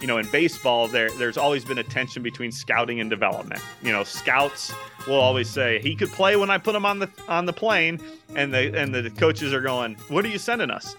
[0.00, 3.62] You know, in baseball, there there's always been a tension between scouting and development.
[3.82, 4.74] You know, scouts
[5.06, 8.00] will always say he could play when I put him on the on the plane,
[8.34, 10.96] and the and the coaches are going, "What are you sending us?"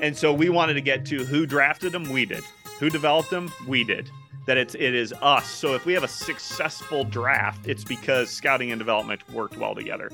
[0.00, 2.10] And so we wanted to get to who drafted him.
[2.10, 2.42] We did.
[2.80, 3.52] Who developed him?
[3.68, 4.10] We did
[4.46, 5.46] that it's it is us.
[5.46, 10.10] So if we have a successful draft, it's because scouting and development worked well together.